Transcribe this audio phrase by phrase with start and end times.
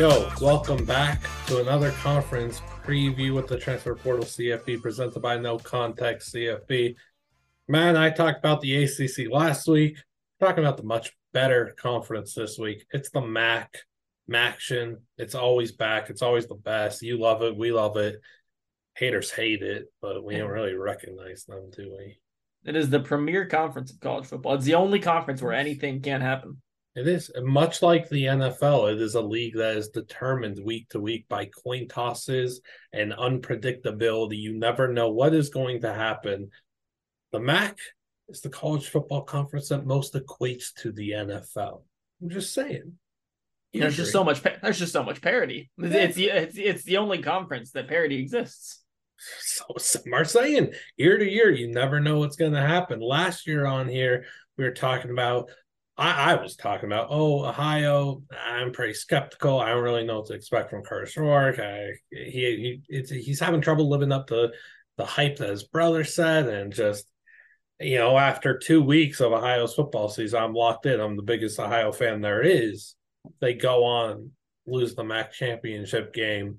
[0.00, 5.58] Yo, welcome back to another conference preview with the Transfer Portal CFB presented by No
[5.58, 6.94] Context CFB.
[7.68, 9.98] Man, I talked about the ACC last week.
[10.40, 12.86] Talking about the much better conference this week.
[12.92, 13.76] It's the MAC,
[14.26, 15.02] MACtion.
[15.18, 16.08] It's always back.
[16.08, 17.02] It's always the best.
[17.02, 17.54] You love it.
[17.54, 18.22] We love it.
[18.96, 22.18] Haters hate it, but we don't really recognize them, do we?
[22.64, 24.54] It is the premier conference of college football.
[24.54, 26.56] It's the only conference where anything can happen.
[26.96, 28.92] It is much like the NFL.
[28.92, 32.60] It is a league that is determined week to week by coin tosses
[32.92, 34.38] and unpredictability.
[34.38, 36.50] You never know what is going to happen.
[37.30, 37.78] The MAC
[38.28, 41.82] is the college football conference that most equates to the NFL.
[42.20, 42.94] I'm just saying.
[43.72, 44.02] You there's agree.
[44.02, 44.42] just so much.
[44.42, 45.70] There's just so much parity.
[45.78, 45.90] Yeah.
[45.90, 48.82] It's the it's, it's the only conference that parity exists.
[49.38, 53.00] So some are saying year to year, you never know what's going to happen.
[53.00, 54.24] Last year on here,
[54.56, 55.50] we were talking about
[56.00, 58.22] I, I, was talking about, oh, Ohio.
[58.42, 59.60] I'm pretty skeptical.
[59.60, 61.58] I don't really know what to expect from Kurtis Rourke.
[61.58, 64.50] I, he, he he's having trouble living up to
[64.96, 67.04] the hype that his brother said, and just
[67.78, 71.00] you know, after two weeks of Ohio's football season, I'm locked in.
[71.00, 72.94] I'm the biggest Ohio fan there is.
[73.40, 74.30] They go on
[74.66, 76.58] lose the MAC championship game.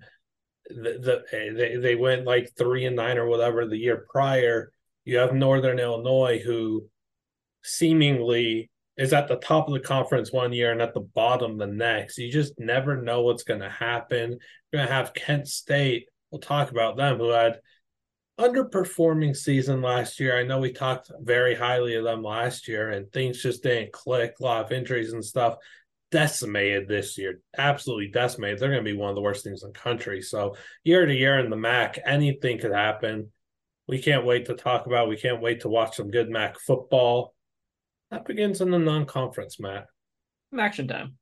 [0.70, 4.72] The, the they they went like three and nine or whatever the year prior.
[5.03, 6.88] You have Northern Illinois who
[7.64, 11.67] seemingly is at the top of the conference one year and at the bottom the
[11.67, 12.17] next.
[12.17, 14.31] You just never know what's going to happen.
[14.31, 16.08] You're going to have Kent State.
[16.30, 17.59] We'll talk about them, who had
[18.39, 20.38] underperforming season last year.
[20.38, 24.36] I know we talked very highly of them last year, and things just didn't click.
[24.39, 25.55] A lot of injuries and stuff.
[26.11, 28.59] Decimated this year, absolutely decimated.
[28.59, 30.22] They're going to be one of the worst teams in the country.
[30.22, 33.31] So year to year in the MAC, anything could happen.
[33.88, 35.08] We can't wait to talk about.
[35.08, 37.33] We can't wait to watch some good MAC football.
[38.11, 39.86] That begins in the non-conference, Matt.
[40.58, 41.16] Action time.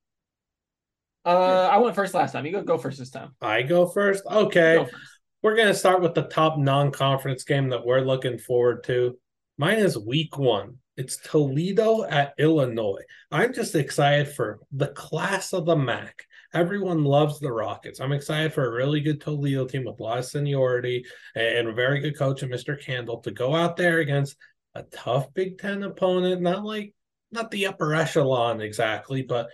[1.23, 2.45] Uh, I went first last time.
[2.45, 3.35] You go go first this time.
[3.41, 4.23] I go first.
[4.25, 4.75] Okay.
[4.75, 4.95] Go first.
[5.43, 9.17] We're gonna start with the top non-conference game that we're looking forward to.
[9.57, 10.77] Mine is week one.
[10.97, 13.03] It's Toledo at Illinois.
[13.31, 16.25] I'm just excited for the class of the MAC.
[16.53, 18.01] Everyone loves the Rockets.
[18.01, 21.05] I'm excited for a really good Toledo team with a lot of seniority
[21.35, 22.81] and a very good coach and Mr.
[22.81, 24.35] Candle to go out there against
[24.75, 26.93] a tough Big Ten opponent, not like
[27.31, 29.49] not the upper echelon exactly, but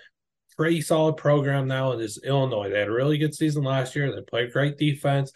[0.55, 1.91] pretty solid program now.
[1.91, 2.69] It is Illinois.
[2.69, 4.13] They had a really good season last year.
[4.13, 5.31] They played great defense.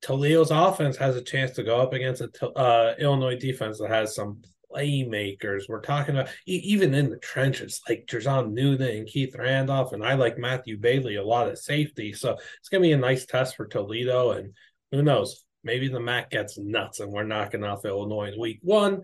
[0.00, 4.14] Toledo's offense has a chance to go up against a uh, Illinois defense that has
[4.14, 4.42] some
[4.72, 5.62] playmakers.
[5.68, 10.14] We're talking about even in the trenches, like Jer'Zhan Newton and Keith Randolph, and I
[10.14, 12.12] like Matthew Bailey a lot of safety.
[12.12, 14.32] So it's going to be a nice test for Toledo.
[14.32, 14.52] And
[14.92, 19.02] who knows, Maybe the MAC gets nuts and we're knocking off Illinois in week one.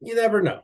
[0.00, 0.60] You never know.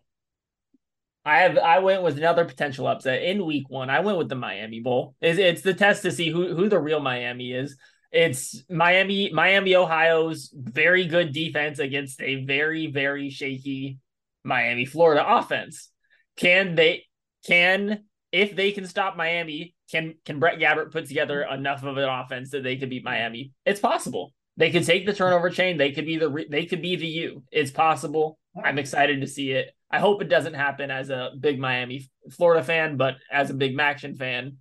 [1.24, 3.90] I have I went with another potential upset in week one.
[3.90, 5.14] I went with the Miami Bowl.
[5.20, 7.76] It's, it's the test to see who who the real Miami is.
[8.10, 13.98] It's Miami Miami Ohio's very good defense against a very very shaky
[14.44, 15.90] Miami Florida offense.
[16.36, 17.04] Can they
[17.46, 22.08] can if they can stop Miami, can can Brett Gabbert put together enough of an
[22.08, 23.52] offense that they could beat Miami?
[23.64, 24.32] It's possible.
[24.56, 25.78] They could take the turnover chain.
[25.78, 27.42] They could be the they could be the U.
[27.50, 28.38] It's possible.
[28.62, 29.74] I'm excited to see it.
[29.90, 33.76] I hope it doesn't happen as a big Miami, Florida fan, but as a big
[33.76, 34.58] MACtion fan,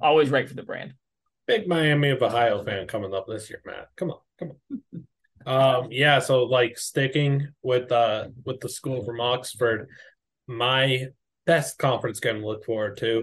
[0.00, 0.94] always right for the brand.
[1.46, 3.88] Big Miami of Ohio fan coming up this year, Matt.
[3.96, 4.52] Come on, come
[5.46, 5.84] on.
[5.84, 6.18] um, yeah.
[6.18, 9.88] So like sticking with uh with the school from Oxford,
[10.46, 11.08] my
[11.46, 13.22] best conference game to look forward to.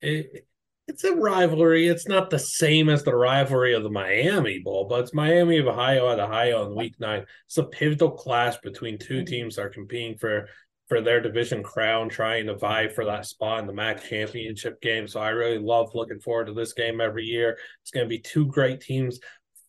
[0.00, 0.46] It,
[0.90, 1.86] it's a rivalry.
[1.86, 5.68] It's not the same as the rivalry of the Miami Bowl, but it's Miami of
[5.68, 7.24] Ohio at Ohio in Week Nine.
[7.46, 9.24] It's a pivotal clash between two mm-hmm.
[9.24, 10.48] teams that are competing for
[10.88, 15.06] for their division crown, trying to vie for that spot in the MAC championship game.
[15.06, 17.56] So I really love looking forward to this game every year.
[17.82, 19.20] It's going to be two great teams,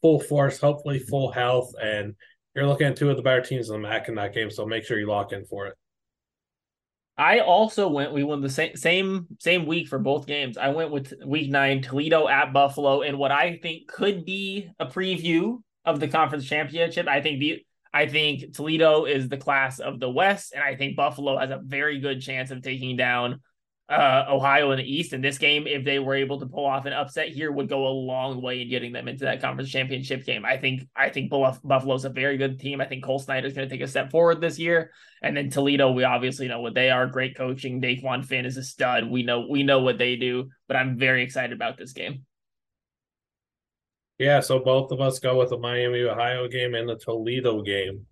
[0.01, 2.15] full force, hopefully full health, and
[2.55, 4.49] you're looking at two of the better teams in the MAC in that game.
[4.49, 5.75] So make sure you lock in for it.
[7.21, 8.13] I also went.
[8.13, 10.57] We won the same same same week for both games.
[10.57, 14.87] I went with week nine Toledo at Buffalo, and what I think could be a
[14.87, 17.07] preview of the conference championship.
[17.07, 17.63] I think the
[17.93, 21.61] I think Toledo is the class of the West, and I think Buffalo has a
[21.63, 23.39] very good chance of taking down
[23.91, 25.13] uh, Ohio in the East.
[25.13, 27.87] And this game, if they were able to pull off an upset here, would go
[27.87, 30.45] a long way in getting them into that conference championship game.
[30.45, 32.79] I think I think Buffalo's a very good team.
[32.79, 34.91] I think Cole Snyder's going to take a step forward this year.
[35.21, 37.05] And then Toledo, we obviously know what they are.
[37.05, 37.81] Great coaching.
[37.81, 39.09] Dequan Finn is a stud.
[39.09, 40.49] We know we know what they do.
[40.67, 42.25] But I'm very excited about this game.
[44.17, 48.05] Yeah, so both of us go with the Miami Ohio game and the Toledo game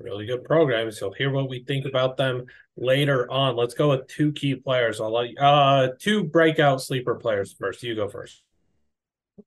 [0.00, 1.00] really good programs.
[1.00, 2.44] You'll hear what we think about them
[2.76, 3.56] later on.
[3.56, 5.00] Let's go with two key players.
[5.00, 7.82] I'll let you, uh two breakout sleeper players first.
[7.82, 8.42] You go first.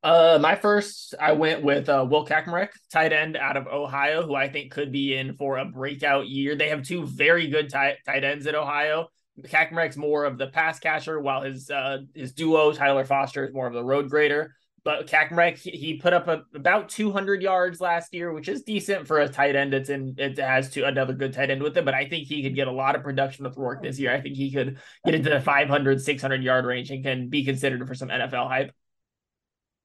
[0.03, 4.35] Uh, my first, I went with uh, Will Kacmarek, tight end out of Ohio, who
[4.35, 6.55] I think could be in for a breakout year.
[6.55, 9.07] They have two very good tight tight ends at Ohio.
[9.41, 13.67] Kacmarek's more of the pass catcher, while his uh, his duo Tyler Foster is more
[13.67, 14.53] of the road grader.
[14.83, 19.19] But Kacmarek, he put up a, about 200 yards last year, which is decent for
[19.19, 19.73] a tight end.
[19.73, 22.43] It's in it has to another good tight end with it, but I think he
[22.43, 24.13] could get a lot of production with Rourke this year.
[24.13, 27.85] I think he could get into the 500, 600 yard range and can be considered
[27.87, 28.71] for some NFL hype.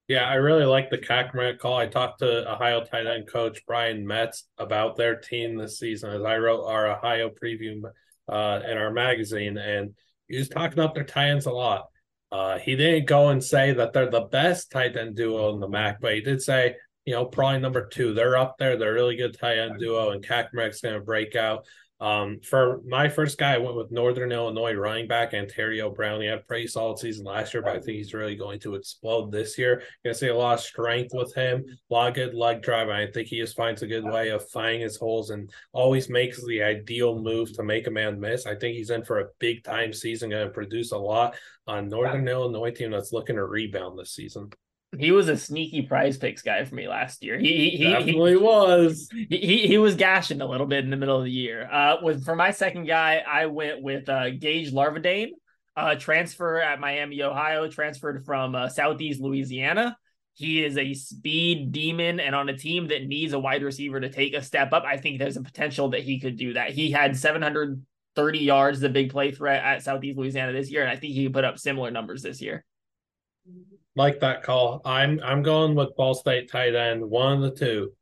[0.06, 1.79] Yeah, I really like the Kacmarek call.
[1.79, 6.23] I talked to Ohio tight end coach Brian Metz about their team this season as
[6.23, 7.82] I wrote our Ohio preview
[8.29, 9.94] uh, in our magazine, and
[10.29, 11.87] he was talking up their tight ends a lot.
[12.34, 15.69] Uh, he didn't go and say that they're the best tight end duo in the
[15.69, 18.12] MAC, but he did say, you know, probably number two.
[18.12, 18.76] They're up there.
[18.76, 21.64] They're really good tight end duo, and Kacmarek's going to break out.
[22.00, 26.20] Um, for my first guy, I went with Northern Illinois running back Antario Brown.
[26.20, 28.75] He had a pretty solid season last year, but I think he's really going to
[28.75, 29.82] explode this year.
[30.05, 32.88] Gonna see a lot of strength with him, a lot of good leg drive.
[32.88, 36.44] I think he just finds a good way of finding his holes and always makes
[36.44, 38.44] the ideal move to make a man miss.
[38.44, 41.37] I think he's in for a big time season, to produce a lot
[41.67, 44.50] on Northern Illinois team that's looking to rebound this season
[44.99, 47.38] he was a sneaky prize picks guy for me last year.
[47.38, 49.08] He he definitely he, was.
[49.12, 51.69] He, he was gashing a little bit in the middle of the year.
[51.70, 55.29] Uh, with for my second guy, I went with uh, Gage Larvadain,
[55.76, 59.96] uh, transfer at Miami, Ohio, transferred from uh, Southeast Louisiana.
[60.35, 64.11] He is a speed demon, and on a team that needs a wide receiver to
[64.11, 66.70] take a step up, I think there's a potential that he could do that.
[66.70, 70.96] He had 730 yards, the big play threat at Southeast Louisiana this year, and I
[70.96, 72.64] think he could put up similar numbers this year
[73.96, 74.81] like that call.
[74.85, 77.93] I'm I'm going with Ball State tight end, one of the two.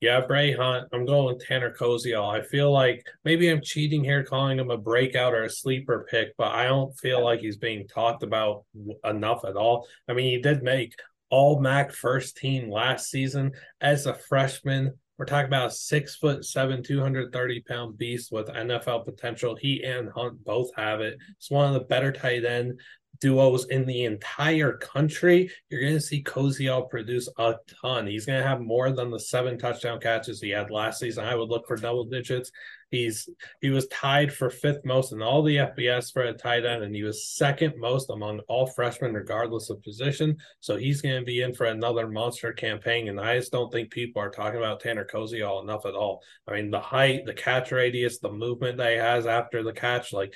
[0.00, 0.88] Yeah, Bray Hunt.
[0.92, 2.32] I'm going with Tanner Koziol.
[2.32, 6.36] I feel like maybe I'm cheating here calling him a breakout or a sleeper pick,
[6.36, 8.64] but I don't feel like he's being talked about
[9.04, 9.88] enough at all.
[10.08, 10.94] I mean, he did make
[11.30, 14.94] all MAC first team last season as a freshman.
[15.18, 19.56] We're talking about six foot seven, 230 pound beast with NFL potential.
[19.56, 21.18] He and Hunt both have it.
[21.38, 22.80] It's one of the better tight end
[23.20, 28.06] duos in the entire country, you're going to see Koziol produce a ton.
[28.06, 31.24] He's going to have more than the seven touchdown catches he had last season.
[31.24, 32.50] I would look for double digits.
[32.90, 33.28] He's
[33.60, 36.94] he was tied for fifth most in all the FBS for a tight end, and
[36.94, 40.38] he was second most among all freshmen, regardless of position.
[40.60, 43.08] So he's going to be in for another monster campaign.
[43.08, 46.22] And I just don't think people are talking about Tanner Koziol enough at all.
[46.46, 50.14] I mean, the height, the catch radius, the movement that he has after the catch,
[50.14, 50.34] like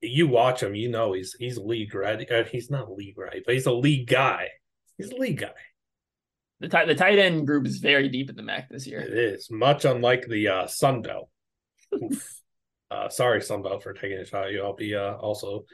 [0.00, 2.28] you watch him, you know he's he's league ready.
[2.28, 4.48] Uh, he's not league right, but he's a league guy.
[4.98, 5.52] He's a league guy.
[6.60, 9.00] The tight the tight end group is very deep in the MAC this year.
[9.00, 11.28] It is much unlike the uh, Sunbelt.
[12.90, 14.46] uh, sorry, Sunbelt, for taking a shot.
[14.46, 15.64] at You, I'll be uh, also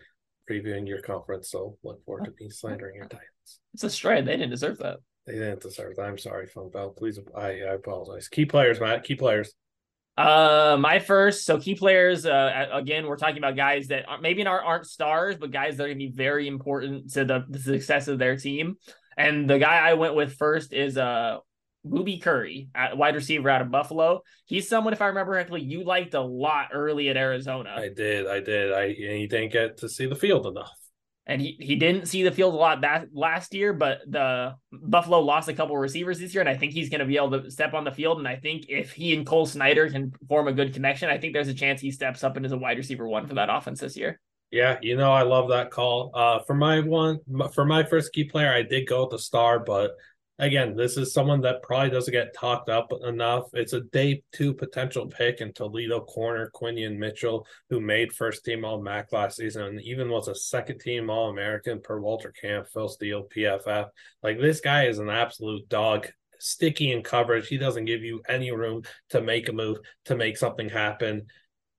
[0.50, 3.60] previewing your conference, so look forward to me slandering your Titans.
[3.74, 4.26] It's a stride.
[4.26, 4.98] They didn't deserve that.
[5.26, 6.02] They didn't deserve that.
[6.02, 6.96] I'm sorry, Sunbelt.
[6.96, 8.28] Please, I, I apologize.
[8.28, 9.04] Key players, Matt.
[9.04, 9.54] Key players.
[10.16, 11.46] Uh, my first.
[11.46, 12.26] So key players.
[12.26, 15.84] Uh, again, we're talking about guys that aren't, maybe aren't, aren't stars, but guys that
[15.84, 18.76] are gonna be very important to the, the success of their team.
[19.16, 21.38] And the guy I went with first is uh
[21.84, 24.20] Boobie Curry, wide receiver out of Buffalo.
[24.46, 27.74] He's someone, if I remember correctly, you liked a lot early at Arizona.
[27.76, 28.72] I did, I did.
[28.72, 30.70] I he didn't get to see the field enough
[31.26, 35.20] and he, he didn't see the field a lot that last year, but the Buffalo
[35.20, 37.50] lost a couple receivers this year, and I think he's going to be able to
[37.50, 38.18] step on the field.
[38.18, 41.32] And I think if he and Cole Snyder can form a good connection, I think
[41.32, 43.80] there's a chance he steps up and is a wide receiver one for that offense
[43.80, 44.20] this year.
[44.50, 46.10] Yeah, you know I love that call.
[46.12, 47.20] Uh, for my one,
[47.54, 49.92] for my first key player, I did go with the star, but
[50.42, 53.44] again, this is someone that probably doesn't get talked up enough.
[53.52, 58.64] It's a day two potential pick in Toledo corner Quinyon Mitchell, who made first team
[58.64, 62.66] All MAC last season and even was a second team All American per Walter Camp,
[62.66, 63.88] Phil Steele, PFF.
[64.22, 66.08] Like this guy is an absolute dog.
[66.40, 67.46] Sticky in coverage.
[67.46, 71.26] He doesn't give you any room to make a move, to make something happen.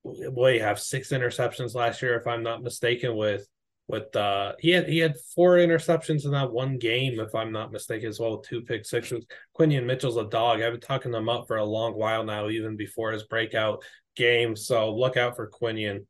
[0.04, 3.46] Boy, have six interceptions last year, if I'm not mistaken, with
[3.86, 7.72] with uh he had he had four interceptions in that one game, if I'm not
[7.72, 9.26] mistaken, as well, two pick sixes.
[9.58, 10.62] Quinyon Mitchell's a dog.
[10.62, 13.82] I've been talking him up for a long while now, even before his breakout
[14.16, 14.56] game.
[14.56, 16.06] So look out for Quinyon.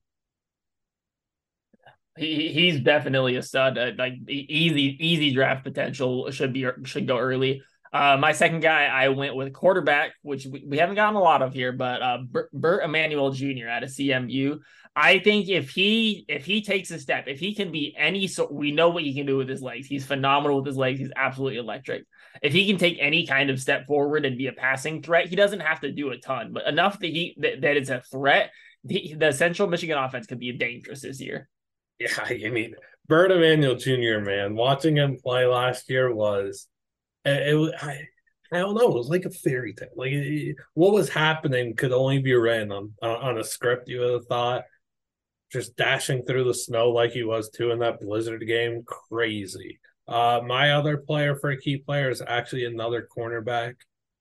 [2.17, 3.77] He he's definitely a stud.
[3.77, 7.63] Uh, like easy easy draft potential should be should go early.
[7.93, 11.43] Uh, my second guy, I went with quarterback, which we, we haven't gotten a lot
[11.43, 13.69] of here, but uh, Bert, Bert Emanuel Jr.
[13.69, 14.59] out of CMU.
[14.97, 18.49] I think if he if he takes a step, if he can be any so
[18.51, 19.89] we know what he can do with his legs.
[19.89, 21.01] He's phenomenal with his legs.
[21.01, 22.05] He's absolutely electric.
[22.43, 25.37] If he can take any kind of step forward and be a passing threat, he
[25.37, 28.51] doesn't have to do a ton, but enough that he that, that it's a threat.
[28.85, 31.49] The, the Central Michigan offense could be dangerous this year.
[31.99, 32.75] Yeah, I mean,
[33.09, 34.21] Bert Emanuel Jr.
[34.21, 36.69] Man, watching him play last year was
[37.25, 38.01] it, it I,
[38.53, 38.91] I don't know.
[38.91, 39.89] It was like a fairy tale.
[39.97, 43.89] Like it, what was happening could only be written on on a script.
[43.89, 44.65] You would have thought
[45.55, 48.83] just dashing through the snow like he was too in that Blizzard game.
[48.85, 49.79] Crazy.
[50.07, 53.77] Uh, my other player for a key player is actually another cornerback.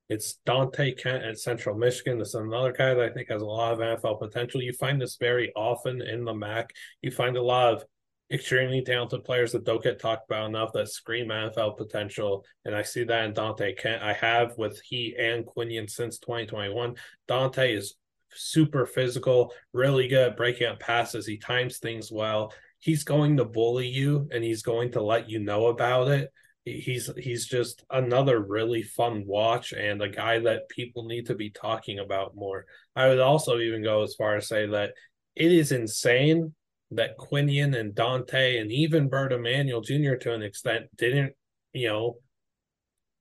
[0.10, 2.20] It's Dante Kent at Central Michigan.
[2.20, 4.62] This is another guy that I think has a lot of NFL potential.
[4.62, 6.70] You find this very often in the MAC.
[7.02, 7.84] You find a lot of
[8.32, 12.46] extremely talented players that don't get talked about enough that scream NFL potential.
[12.64, 14.04] And I see that in Dante Kent.
[14.04, 16.96] I have with he and Quinyon since 2021.
[17.28, 17.96] Dante is
[18.36, 21.26] super physical, really good at breaking up passes.
[21.26, 22.54] He times things well.
[22.80, 26.32] He's going to bully you and he's going to let you know about it.
[26.66, 31.50] He's he's just another really fun watch and a guy that people need to be
[31.50, 32.66] talking about more.
[32.96, 34.94] I would also even go as far as say that
[35.36, 36.54] it is insane
[36.92, 40.16] that Quinyon and Dante and even Bert Emanuel Jr.
[40.16, 41.34] to an extent didn't,
[41.74, 42.18] you know,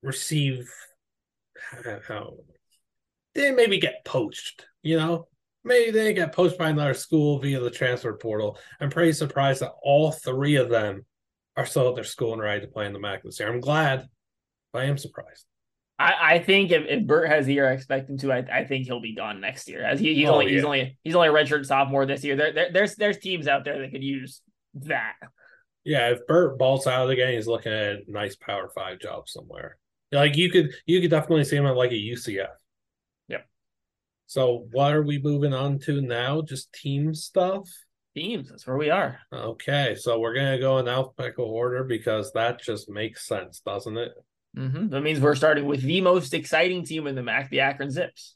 [0.01, 0.69] receive
[2.07, 2.33] how
[3.33, 5.27] didn't maybe get poached you know,
[5.63, 8.57] maybe they get poached by another school via the transfer portal.
[8.79, 11.05] I'm pretty surprised that all three of them
[11.55, 13.51] are still at their school and ready to play in the MAC this year.
[13.51, 14.07] I'm glad,
[14.71, 15.45] but I am surprised.
[15.99, 18.65] I, I think if, if Bert has the year I expect him to, I, I
[18.65, 19.83] think he'll be gone next year.
[19.83, 20.51] As he, he's oh, only yeah.
[20.53, 22.35] he's only he's only a redshirt sophomore this year.
[22.35, 24.41] There, there, there's there's teams out there that could use
[24.73, 25.13] that.
[25.83, 28.99] Yeah, if Bert balls out of the game, he's looking at a nice Power Five
[28.99, 29.77] job somewhere.
[30.11, 32.47] Like you could you could definitely see him at like a UCF.
[34.27, 36.41] So what are we moving on to now?
[36.41, 37.69] Just team stuff?
[38.15, 39.19] Teams, that's where we are.
[39.33, 44.11] Okay, so we're gonna go in alphabetical order because that just makes sense, doesn't it?
[44.55, 44.89] Mm-hmm.
[44.89, 48.35] That means we're starting with the most exciting team in the MAC, the Akron Zips.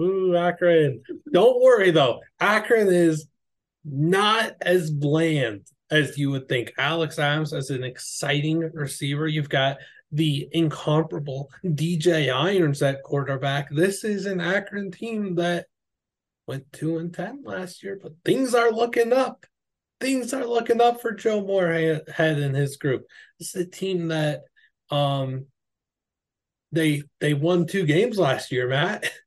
[0.00, 1.02] Ooh, Akron.
[1.30, 2.20] Don't worry though.
[2.40, 3.26] Akron is
[3.84, 6.72] not as bland as you would think.
[6.78, 9.28] Alex Adams as an exciting receiver.
[9.28, 9.76] You've got
[10.14, 13.68] the incomparable DJ Irons at quarterback.
[13.68, 15.66] This is an Akron team that
[16.46, 19.44] went two and ten last year, but things are looking up.
[20.00, 23.06] Things are looking up for Joe Moorhead and his group.
[23.40, 24.42] This is a team that
[24.90, 25.46] um
[26.70, 29.10] they they won two games last year, Matt.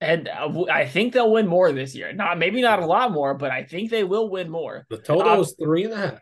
[0.00, 2.12] And uh, I think they'll win more this year.
[2.12, 4.86] Not maybe not a lot more, but I think they will win more.
[4.88, 6.20] The total is three and a half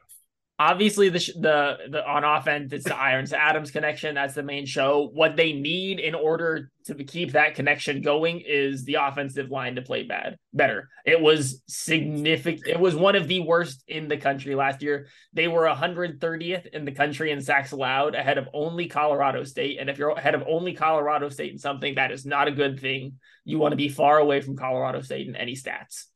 [0.58, 5.10] obviously the the the on offense it's the Irons Adams connection that's the main show.
[5.12, 9.82] What they need in order to keep that connection going is the offensive line to
[9.82, 10.88] play bad better.
[11.04, 15.08] It was significant it was one of the worst in the country last year.
[15.32, 19.78] They were 130th in the country in sacks allowed ahead of only Colorado State.
[19.78, 22.80] And if you're ahead of only Colorado State in something that is not a good
[22.80, 23.14] thing.
[23.44, 26.06] You want to be far away from Colorado State in any stats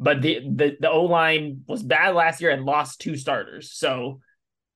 [0.00, 3.72] but the the, the O line was bad last year and lost two starters.
[3.72, 4.20] So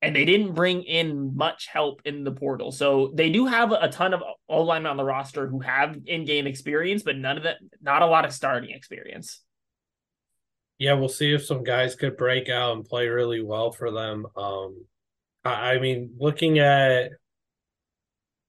[0.02, 2.71] and they didn't bring in much help in the portal.
[2.71, 6.26] So they do have a ton of O line on the roster who have in
[6.26, 9.40] game experience, but none of that, not a lot of starting experience.
[10.78, 14.26] Yeah, we'll see if some guys could break out and play really well for them.
[14.37, 14.85] Um,
[15.43, 17.12] I, I mean, looking at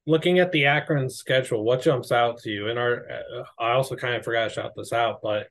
[0.06, 2.68] looking at the Akron schedule, what jumps out to you?
[2.68, 5.48] And our, uh, I also kind of forgot to shout this out, but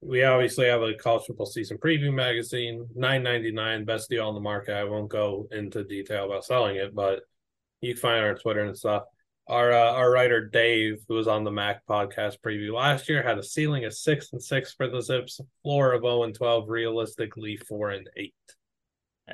[0.00, 4.34] we obviously have a college football season preview magazine, nine ninety nine, best deal on
[4.34, 4.76] the market.
[4.76, 7.20] I won't go into detail about selling it, but
[7.80, 9.04] you can find our Twitter and stuff.
[9.48, 13.38] Our uh, our writer Dave, who was on the Mac podcast preview last year, had
[13.38, 17.56] a ceiling of six and six for the Zips, floor of zero and twelve, realistically
[17.56, 18.34] four and eight.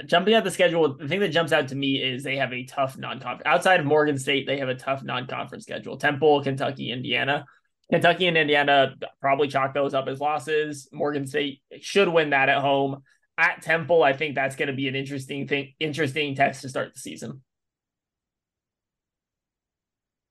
[0.06, 2.64] Jumping out the schedule, the thing that jumps out to me is they have a
[2.64, 3.42] tough non-conference.
[3.44, 5.98] Outside of Morgan State, they have a tough non-conference schedule.
[5.98, 7.44] Temple, Kentucky, Indiana.
[7.90, 10.88] Kentucky and Indiana probably chalk those up as losses.
[10.92, 13.02] Morgan State should win that at home.
[13.38, 16.94] At Temple, I think that's going to be an interesting thing, interesting test to start
[16.94, 17.42] the season.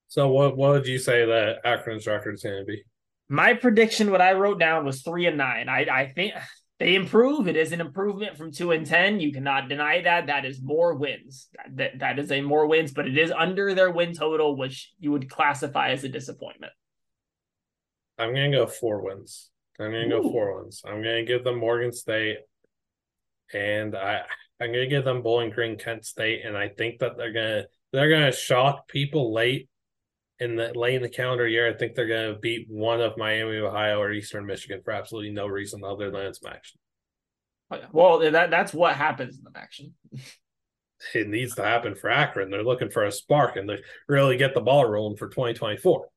[0.07, 2.83] So, what what would you say that Akron's record is going to be?
[3.29, 5.69] My prediction, what I wrote down was three and nine.
[5.69, 6.33] I I think
[6.79, 7.47] they improve.
[7.47, 9.19] It is an improvement from two and ten.
[9.19, 10.27] You cannot deny that.
[10.27, 11.47] That is more wins.
[11.75, 15.11] That that is a more wins, but it is under their win total, which you
[15.11, 16.73] would classify as a disappointment.
[18.21, 19.49] I'm gonna go four wins.
[19.79, 20.21] I'm gonna Ooh.
[20.21, 20.83] go four wins.
[20.85, 22.37] I'm gonna give them Morgan State,
[23.53, 24.21] and I
[24.59, 28.09] I'm gonna give them Bowling Green, Kent State, and I think that they're gonna they're
[28.09, 29.69] gonna shock people late
[30.39, 31.67] in the late in the calendar year.
[31.67, 35.47] I think they're gonna beat one of Miami, Ohio, or Eastern Michigan for absolutely no
[35.47, 36.79] reason other than it's action.
[37.71, 39.95] Oh, well, that that's what happens in the action.
[41.15, 42.51] it needs to happen for Akron.
[42.51, 46.07] They're looking for a spark and they really get the ball rolling for 2024.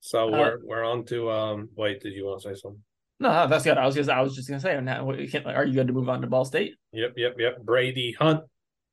[0.00, 1.68] So uh, we're we're on to um.
[1.76, 2.82] Wait, did you want to say something?
[3.18, 3.78] No, that's good.
[3.78, 4.78] I was just I was just gonna say.
[4.80, 6.74] Now, are you good to move on to Ball State?
[6.92, 7.62] Yep, yep, yep.
[7.62, 8.44] Brady Hunt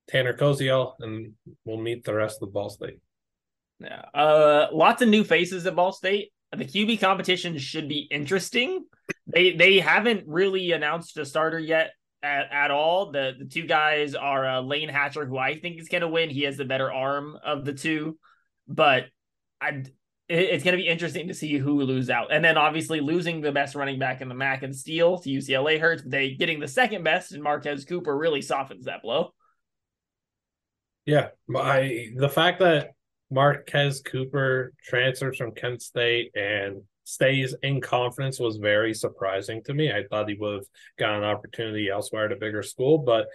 [0.08, 1.32] Tanner Koziol, and
[1.64, 2.98] we'll meet the rest of the Ball State.
[3.80, 4.02] Yeah.
[4.14, 6.30] Uh, lots of new faces at Ball State.
[6.56, 8.84] The QB competition should be interesting.
[9.26, 11.90] They they haven't really announced a starter yet
[12.22, 13.10] at, at all.
[13.10, 16.30] The the two guys are uh, Layne Hatcher, who I think is going to win.
[16.30, 18.18] He has the better arm of the two,
[18.68, 19.06] but
[19.60, 19.84] I
[20.28, 22.32] it's going to be interesting to see who lose out.
[22.32, 25.78] And then obviously losing the best running back in the MAC and Steele to UCLA
[25.78, 26.02] hurts.
[26.02, 29.34] But they getting the second best in Marquez Cooper really softens that blow.
[31.04, 32.92] Yeah, the fact that
[33.30, 39.92] Marquez Cooper transfers from Kent State and stays in conference was very surprising to me.
[39.92, 40.66] I thought he would have
[40.98, 43.26] got an opportunity elsewhere at a bigger school, but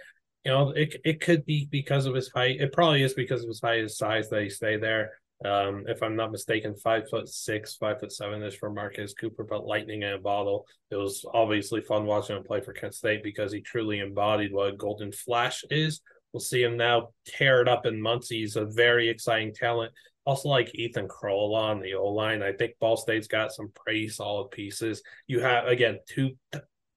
[0.44, 2.60] you know, it it could be because of his height.
[2.60, 5.12] It probably is because of his height, his size that he stay there.
[5.44, 9.44] Um, if I'm not mistaken, five foot six, five foot seven is for Marquez Cooper,
[9.44, 10.66] but lightning in a bottle.
[10.90, 14.68] It was obviously fun watching him play for Kent State because he truly embodied what
[14.68, 16.02] a golden flash is.
[16.32, 18.40] We'll see him now tear it up in Muncie.
[18.40, 19.92] He's a very exciting talent.
[20.26, 24.08] Also, like Ethan Kroll on the O line, I think Ball State's got some pretty
[24.08, 25.02] solid pieces.
[25.26, 26.36] You have again two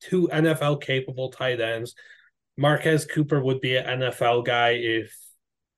[0.01, 1.95] two NFL capable tight ends.
[2.57, 5.15] Marquez Cooper would be an NFL guy if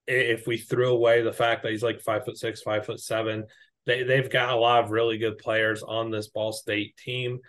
[0.07, 3.45] if we threw away the fact that he's like five foot six, five foot seven.
[3.85, 7.39] They they've got a lot of really good players on this Ball State team,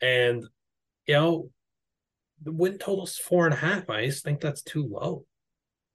[0.00, 0.44] and
[1.06, 1.50] you know
[2.42, 3.88] the win total's four and a half.
[3.90, 5.24] I just think that's too low.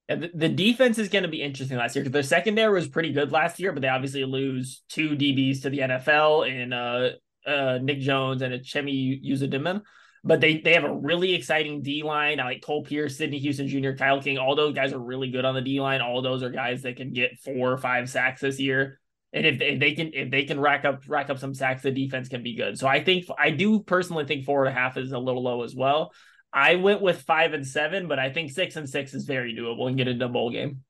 [0.08, 3.12] The, the defense is going to be interesting last year because their secondary was pretty
[3.12, 7.10] good last year, but they obviously lose two DBs to the NFL in uh,
[7.46, 9.82] uh, Nick Jones and Uchenna Uzodimma.
[10.28, 12.40] But they they have a really exciting D line.
[12.40, 14.38] I like Cole Pierce, Sidney Houston Jr., Kyle King.
[14.38, 16.02] All those guys are really good on the D line.
[16.02, 19.00] All those are guys that can get four or five sacks this year.
[19.32, 21.82] And if they, if they can if they can rack up rack up some sacks,
[21.82, 22.78] the defense can be good.
[22.78, 25.64] So I think I do personally think four and a half is a little low
[25.64, 26.12] as well.
[26.52, 29.88] I went with five and seven, but I think six and six is very doable
[29.88, 30.84] and get into a bowl game.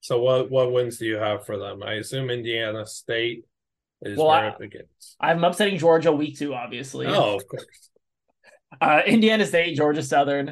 [0.00, 1.82] So what what wins do you have for them?
[1.82, 3.44] I assume Indiana State
[4.02, 5.16] is well, where I, it begins.
[5.18, 7.06] I'm upsetting Georgia week two, obviously.
[7.06, 7.64] Oh, of course.
[8.80, 10.50] Uh, Indiana State, Georgia Southern.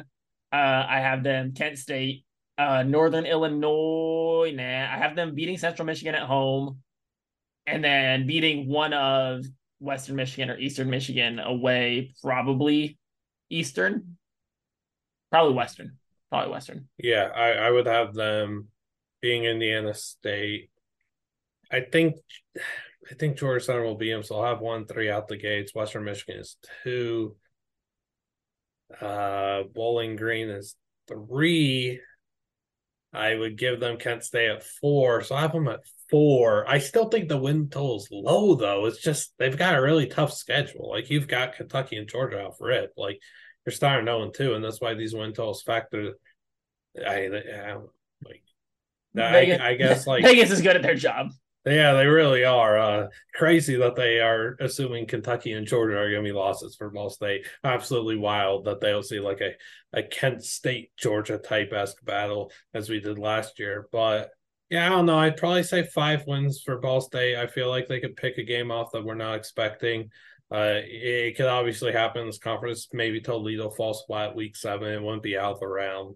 [0.51, 1.53] Uh, I have them.
[1.53, 2.23] Kent State,
[2.57, 4.51] uh, Northern Illinois.
[4.55, 6.79] Nah, I have them beating Central Michigan at home,
[7.65, 9.45] and then beating one of
[9.79, 12.97] Western Michigan or Eastern Michigan away, probably
[13.49, 14.17] Eastern.
[15.31, 15.97] Probably Western.
[16.29, 16.87] Probably Western.
[16.97, 18.69] Yeah, I, I would have them
[19.21, 20.69] being Indiana State.
[21.71, 22.15] I think
[23.11, 25.75] I think Georgia Southern will be them, so I'll have one three out the gates.
[25.75, 27.35] Western Michigan is two.
[29.01, 30.75] Uh Bowling Green is
[31.07, 32.01] three.
[33.13, 35.21] I would give them Kent State at four.
[35.21, 36.69] So I have them at four.
[36.69, 38.85] I still think the win total is low though.
[38.85, 40.89] It's just they've got a really tough schedule.
[40.89, 42.91] Like you've got Kentucky and Georgia off rip.
[42.97, 43.19] Like
[43.65, 46.13] you're starting 0 2, and that's why these win totals factor.
[46.97, 47.77] I, I
[48.23, 48.43] like,
[49.13, 51.31] Vegas, I, I guess like Vegas is good at their job.
[51.65, 52.77] Yeah, they really are.
[52.77, 56.91] Uh, crazy that they are assuming Kentucky and Georgia are going to be losses for
[56.91, 57.47] Ball State.
[57.63, 59.53] Absolutely wild that they'll see like a,
[59.91, 63.87] a Kent State Georgia type esque battle as we did last year.
[63.91, 64.29] But
[64.69, 65.17] yeah, I don't know.
[65.17, 67.35] I'd probably say five wins for Ball State.
[67.35, 70.11] I feel like they could pick a game off that we're not expecting.
[70.51, 72.87] Uh, it, could obviously happen in this conference.
[72.93, 74.89] Maybe Toledo falls flat week seven.
[74.89, 76.15] It wouldn't be out of the round.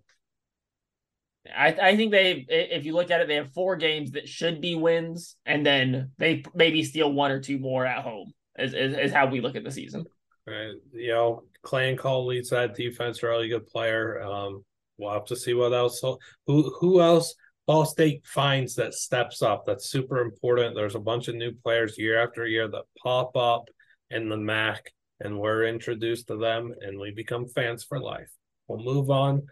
[1.47, 4.62] I, I think they, if you look at it, they have four games that should
[4.62, 8.34] be wins, and then they maybe steal one or two more at home.
[8.58, 10.06] Is, is, is how we look at the season.
[10.45, 10.73] Right.
[10.91, 13.23] You know, Clayton Coll leads that defense.
[13.23, 14.21] Really good player.
[14.21, 14.65] Um,
[14.97, 16.04] we'll have to see what else.
[16.47, 17.36] Who who else?
[17.67, 19.65] Ball State finds that steps up.
[19.65, 20.75] That's super important.
[20.75, 23.69] There's a bunch of new players year after year that pop up
[24.10, 28.32] in the MAC, and we're introduced to them, and we become fans for life.
[28.67, 29.43] We'll move on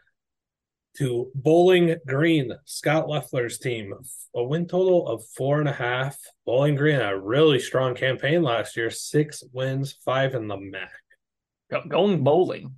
[0.98, 3.94] to Bowling Green, Scott Loeffler's team.
[4.36, 6.18] A win total of four and a half.
[6.46, 10.92] Bowling Green a really strong campaign last year, six wins, five in the MAC.
[11.90, 12.76] Going bowling,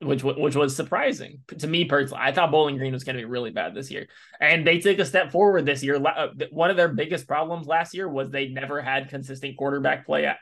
[0.00, 2.22] which which was surprising to me personally.
[2.22, 4.06] I thought Bowling Green was going to be really bad this year,
[4.40, 5.96] and they took a step forward this year.
[5.96, 10.24] Uh, one of their biggest problems last year was they never had consistent quarterback play
[10.24, 10.38] at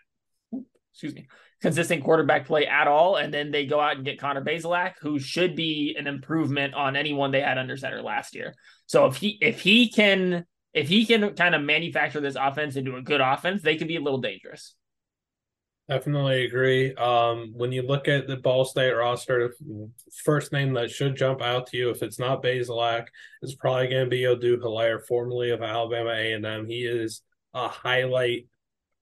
[0.93, 1.27] excuse me,
[1.65, 3.17] consistent quarterback play at all.
[3.17, 6.95] And then they go out and get Connor Bazelak, who should be an improvement on
[6.95, 8.55] anyone they had under center last year.
[8.85, 12.97] So if he if he can if he can kind of manufacture this offense into
[12.97, 14.75] a good offense, they could be a little dangerous.
[15.89, 16.95] Definitely agree.
[16.97, 19.55] Um, when you look at the Ball State roster,
[20.23, 23.07] first name that should jump out to you, if it's not Bazelak,
[23.43, 26.67] is probably going to be Odieu Hiliare, formerly of Alabama A&M.
[26.67, 27.23] He is
[27.55, 28.49] a highlight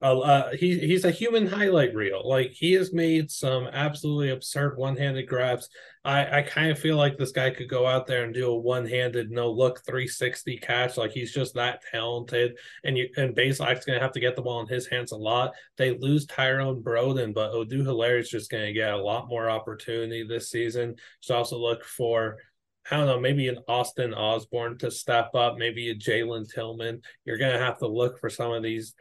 [0.03, 2.27] uh, he he's a human highlight reel.
[2.27, 5.69] Like he has made some absolutely absurd one-handed grabs.
[6.03, 8.59] I I kind of feel like this guy could go out there and do a
[8.59, 10.97] one-handed no look 360 catch.
[10.97, 12.57] Like he's just that talented.
[12.83, 15.53] And you and Bazelak's gonna have to get the ball in his hands a lot.
[15.77, 20.49] They lose Tyrone Broden, but Oduhilaire is just gonna get a lot more opportunity this
[20.49, 20.95] season.
[21.21, 22.37] So also look for
[22.91, 27.01] I don't know, maybe an Austin Osborne to step up, maybe a Jalen Tillman.
[27.23, 28.93] You're gonna have to look for some of these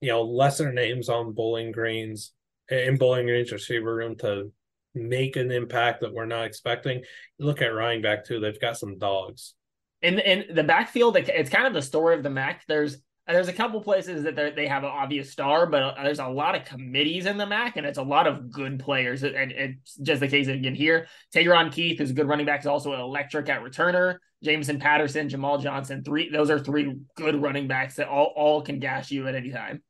[0.00, 2.32] you know lesser names on Bowling Greens
[2.68, 4.52] in Bowling Greens receiver room to
[4.94, 7.02] make an impact that we're not expecting.
[7.38, 9.54] Look at running back too; they've got some dogs.
[10.02, 12.64] In in the backfield, it's kind of the story of the MAC.
[12.66, 16.26] There's there's a couple places that they have an obvious star, but uh, there's a
[16.26, 19.22] lot of committees in the MAC, and it's a lot of good players.
[19.22, 21.06] And it's just the case again here.
[21.34, 24.16] Tayron Keith, who's a good running back, is also an electric at returner.
[24.42, 26.30] Jameson Patterson, Jamal Johnson, three.
[26.30, 29.82] Those are three good running backs that all all can gash you at any time.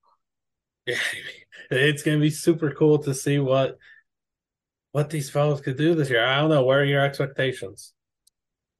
[1.72, 3.78] It's gonna be super cool to see what
[4.90, 6.24] what these fellows could do this year.
[6.24, 6.64] I don't know.
[6.64, 7.92] Where are your expectations?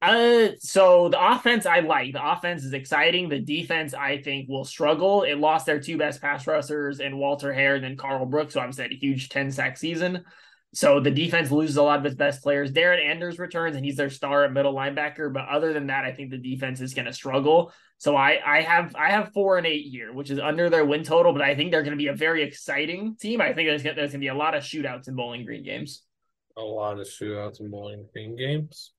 [0.03, 2.15] Uh, so the offense I like.
[2.15, 3.29] The offense is exciting.
[3.29, 5.23] The defense I think will struggle.
[5.23, 8.55] It lost their two best pass rushers and Walter Hare and then Karl Brooks.
[8.55, 10.25] So obviously had a huge 10 sack season.
[10.73, 12.73] So the defense loses a lot of its best players.
[12.73, 15.33] Darren Anders returns and he's their star at middle linebacker.
[15.33, 17.73] But other than that, I think the defense is going to struggle.
[18.01, 21.05] So I I have I have four and eight here, which is under their win
[21.05, 21.35] total.
[21.35, 23.43] But I think they're going to be a very exciting team.
[23.43, 26.03] I think there's there's going to be a lot of shootouts in Bowling Green games.
[26.57, 28.93] A lot of shootouts in Bowling Green games.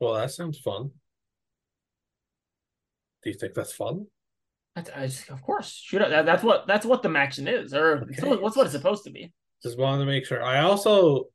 [0.00, 0.90] Well, that sounds fun.
[3.22, 4.06] Do you think that's fun?
[4.74, 6.10] That's, of course, shootout.
[6.10, 8.34] That, that's what that's what the action is, or okay.
[8.34, 9.32] what's what it's supposed to be.
[9.62, 10.42] Just wanted to make sure.
[10.42, 11.26] I also,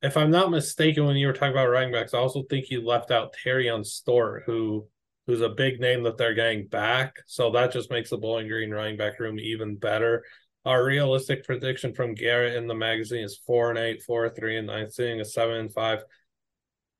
[0.00, 2.82] if I'm not mistaken, when you were talking about running backs, I also think you
[2.82, 4.88] left out Terion Stewart, who
[5.28, 7.16] who's a big name that they're getting back.
[7.26, 10.24] So that just makes the Bowling Green running back room even better.
[10.64, 14.66] Our realistic prediction from Garrett in the magazine is four and eight, four, three, and
[14.66, 16.00] nine, seeing a seven and five.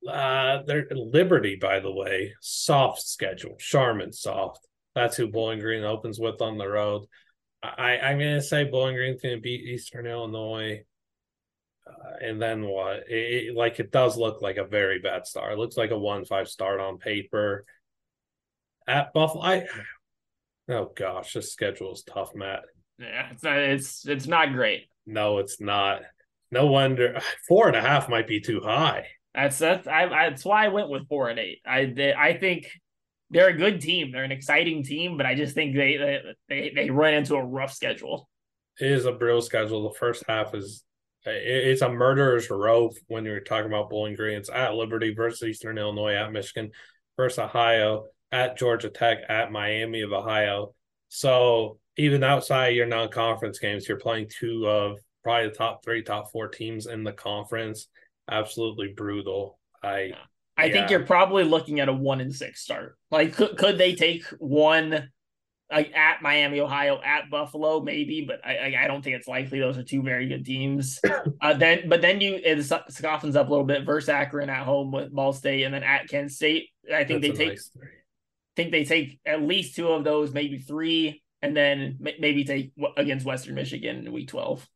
[0.07, 3.57] Uh, they're Liberty, by the way, soft schedule.
[3.59, 4.69] Charmin soft.
[4.95, 7.07] That's who Bowling Green opens with on the road.
[7.63, 10.85] I, I'm to say Bowling Green's to beat Eastern Illinois.
[11.87, 13.09] Uh, and then what?
[13.09, 15.55] It, it, like it does look like a very bad start.
[15.55, 17.65] It looks like a one five start on paper.
[18.89, 19.67] At Buffalo, I
[20.71, 22.61] oh gosh, this schedule is tough, Matt.
[22.99, 24.89] Yeah, it's not, it's it's not great.
[25.07, 26.01] No, it's not.
[26.51, 29.07] No wonder four and a half might be too high.
[29.35, 31.61] That's that's I, that's why I went with four and eight.
[31.67, 32.67] I I think
[33.31, 34.11] they're a good team.
[34.11, 37.75] They're an exciting team, but I just think they they they run into a rough
[37.75, 38.29] schedule.
[38.81, 39.89] It is a brutal schedule.
[39.91, 40.83] The first half is
[41.27, 44.39] it's a murderer's row when you're talking about Bowling Green.
[44.39, 46.71] It's at Liberty versus Eastern Illinois, at Michigan
[47.17, 50.75] versus Ohio, at Georgia Tech, at Miami of Ohio.
[51.09, 56.31] So even outside your non-conference games, you're playing two of probably the top three, top
[56.31, 57.89] four teams in the conference.
[58.31, 59.59] Absolutely brutal.
[59.83, 60.13] I.
[60.57, 60.73] I yeah.
[60.73, 62.99] think you're probably looking at a one and six start.
[63.13, 65.09] Like, could, could they take one
[65.71, 69.61] like at Miami, Ohio, at Buffalo, maybe, but I I don't think it's likely.
[69.61, 70.99] Those are two very good teams.
[71.43, 73.85] uh, then, but then you it softens up a little bit.
[73.85, 76.71] Versus Akron at home with Ball State, and then at Kent State.
[76.93, 77.49] I think That's they take.
[77.51, 77.71] Nice
[78.59, 83.25] think they take at least two of those, maybe three, and then maybe take against
[83.25, 84.69] Western Michigan in Week Twelve.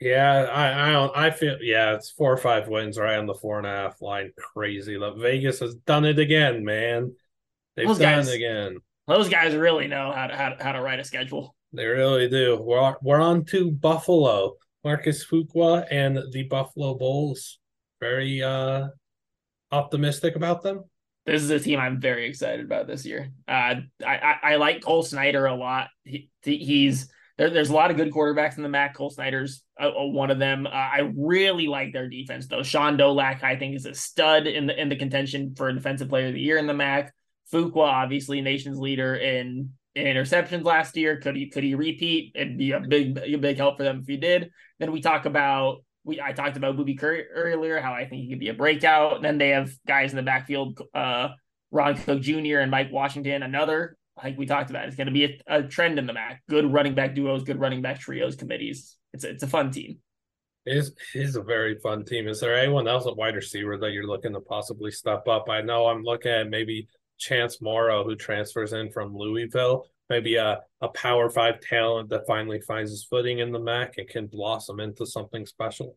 [0.00, 3.34] Yeah, I I don't I feel yeah, it's four or five wins right on the
[3.34, 4.32] four and a half line.
[4.36, 4.98] Crazy.
[4.98, 7.14] That Vegas has done it again, man.
[7.76, 8.78] They've those done guys, it again.
[9.06, 11.54] Those guys really know how to how to, how to write a schedule.
[11.74, 12.58] They really do.
[12.58, 14.56] We're we're on to Buffalo.
[14.82, 17.58] Marcus Fuqua and the Buffalo Bulls.
[18.00, 18.88] Very uh
[19.70, 20.84] optimistic about them.
[21.26, 23.30] This is a team I'm very excited about this year.
[23.48, 25.88] Uh, I, I, I like Cole Snyder a lot.
[26.04, 28.94] He, he's there, there's a lot of good quarterbacks in the MAC.
[28.94, 30.66] Cole Snyder's uh, uh, one of them.
[30.66, 32.62] Uh, I really like their defense though.
[32.62, 36.28] Shaun Dolac, I think, is a stud in the in the contention for defensive player
[36.28, 37.12] of the year in the MAC.
[37.52, 41.18] Fuqua, obviously, nation's leader in, in interceptions last year.
[41.20, 42.32] Could he could he repeat?
[42.34, 44.50] It'd be a big a big help for them if he did.
[44.78, 48.30] Then we talk about we I talked about Boobie Curry earlier, how I think he
[48.30, 49.16] could be a breakout.
[49.16, 51.28] And then they have guys in the backfield, uh,
[51.70, 52.58] Ron Cook Jr.
[52.58, 55.98] and Mike Washington, another like we talked about, it's going to be a, a, trend
[55.98, 56.42] in the MAC.
[56.48, 58.96] Good running back duos, good running back trios, committees.
[59.12, 59.98] It's a, it's a fun team.
[60.66, 62.28] It is, it is a very fun team.
[62.28, 65.48] Is there anyone else at wide receiver that you're looking to possibly step up?
[65.50, 66.88] I know I'm looking at maybe
[67.18, 69.88] Chance Morrow, who transfers in from Louisville.
[70.10, 74.08] Maybe a, a power five talent that finally finds his footing in the MAC and
[74.08, 75.96] can blossom into something special.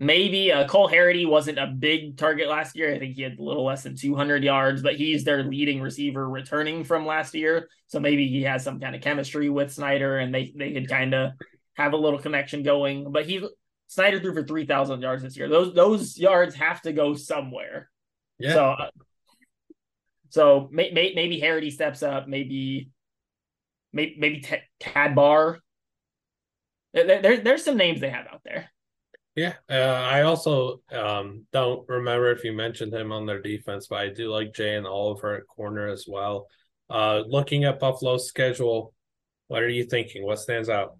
[0.00, 2.92] maybe uh, Cole Harrity wasn't a big target last year.
[2.92, 6.28] I think he had a little less than 200 yards, but he's their leading receiver
[6.28, 7.68] returning from last year.
[7.86, 11.14] So maybe he has some kind of chemistry with Snyder and they, they could kind
[11.14, 11.32] of
[11.74, 13.12] have a little connection going.
[13.12, 13.46] But he
[13.88, 15.48] Snyder threw for 3,000 yards this year.
[15.48, 17.90] Those those yards have to go somewhere.
[18.38, 18.54] Yeah.
[18.54, 18.90] So, uh,
[20.30, 22.26] so may, may, maybe Harrity steps up.
[22.28, 22.90] Maybe
[23.92, 24.44] maybe maybe
[24.80, 25.58] Tad Bar.
[26.92, 28.70] There, there, there's some names they have out there.
[29.36, 34.00] Yeah, uh, I also um, don't remember if you mentioned him on their defense, but
[34.00, 36.48] I do like Jay and Oliver at corner as well.
[36.90, 38.92] Uh, looking at Buffalo's schedule,
[39.46, 40.24] what are you thinking?
[40.26, 40.96] What stands out?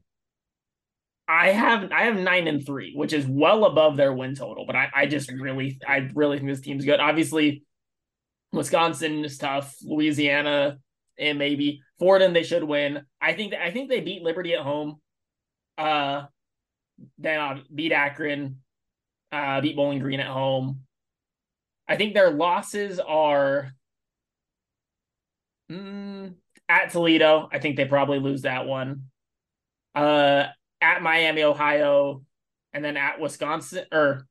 [1.27, 4.65] I have I have nine and three, which is well above their win total.
[4.67, 6.99] But I, I just really I really think this team's good.
[6.99, 7.65] Obviously,
[8.53, 9.75] Wisconsin is tough.
[9.83, 10.79] Louisiana
[11.21, 13.05] and maybe Fordham they should win.
[13.21, 15.01] I think I think they beat Liberty at home.
[15.79, 16.25] Uh,
[17.19, 18.57] then uh, beat Akron,
[19.33, 20.81] uh, beat Bowling Green at home.
[21.87, 23.73] I think their losses are
[25.71, 26.35] mm,
[26.69, 27.49] at Toledo.
[27.53, 29.05] I think they probably lose that one.
[29.95, 30.47] Uh,
[30.81, 32.23] at Miami, Ohio,
[32.73, 34.27] and then at Wisconsin or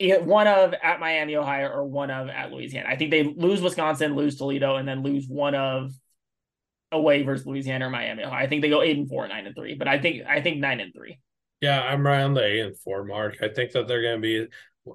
[0.00, 2.88] one of at Miami, Ohio, or one of at Louisiana.
[2.88, 5.92] I think they lose Wisconsin, lose Toledo, and then lose one of
[6.90, 8.24] away versus Louisiana or Miami.
[8.24, 8.44] Ohio.
[8.44, 9.74] I think they go eight and four, nine and three.
[9.74, 11.18] But I think I think nine and three.
[11.60, 13.36] Yeah, I'm around the eight and four mark.
[13.42, 14.46] I think that they're going to be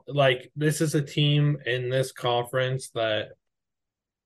[0.08, 3.30] like this is a team in this conference that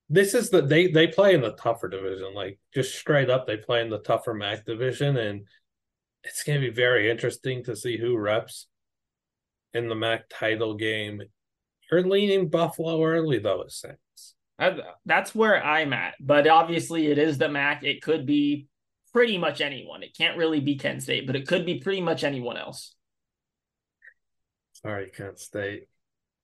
[0.09, 2.33] this is the they they play in the tougher division.
[2.33, 5.47] Like just straight up, they play in the tougher MAC division, and
[6.23, 8.67] it's going to be very interesting to see who reps
[9.73, 11.21] in the MAC title game.
[11.91, 13.97] You're leaning Buffalo early though, it seems.
[15.05, 17.83] That's where I'm at, but obviously it is the MAC.
[17.83, 18.67] It could be
[19.11, 20.03] pretty much anyone.
[20.03, 22.95] It can't really be Kent State, but it could be pretty much anyone else.
[24.73, 25.87] Sorry, Kent State.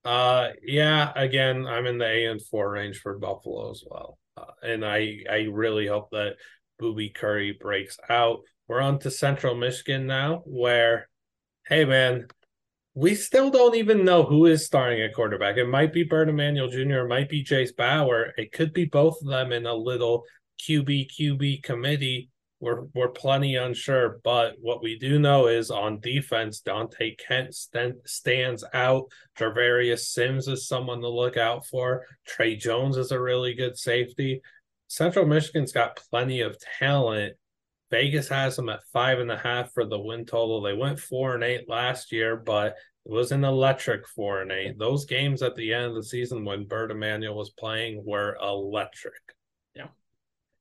[0.04, 1.12] Uh, yeah.
[1.14, 5.18] Again, I'm in the A and four range for Buffalo as well, uh, and I
[5.30, 6.36] I really hope that
[6.80, 8.40] Boobie Curry breaks out.
[8.68, 11.08] We're on to Central Michigan now, where,
[11.66, 12.28] hey man,
[13.00, 15.56] we still don't even know who is starting at quarterback.
[15.56, 18.32] It might be Bert Emanuel Jr., it might be Jase Bauer.
[18.36, 20.24] It could be both of them in a little
[20.60, 26.60] QB QB committee we're we're plenty unsure, but what we do know is on defense,
[26.60, 29.06] Dante Kent st- stands out.
[29.36, 32.04] Travarius Sims is someone to look out for.
[32.26, 34.42] Trey Jones is a really good safety.
[34.88, 37.34] Central Michigan's got plenty of talent.
[37.90, 40.60] Vegas has them at five and a half for the win total.
[40.60, 44.78] They went four and eight last year, but it was an electric four and eight.
[44.78, 49.14] Those games at the end of the season when Bert Emanuel was playing were electric.
[49.74, 49.88] Yeah.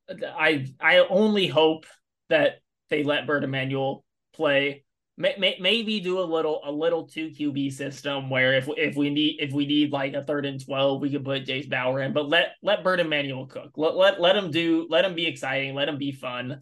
[0.09, 1.85] I I only hope
[2.29, 4.85] that they let Bert Emanuel play.
[5.17, 9.09] May, may, maybe do a little a little two QB system where if if we
[9.09, 12.13] need if we need like a third and twelve, we could put Jase Bauer in.
[12.13, 13.71] But let let Bert Emanuel cook.
[13.75, 14.87] Let let let him do.
[14.89, 15.75] Let him be exciting.
[15.75, 16.61] Let him be fun.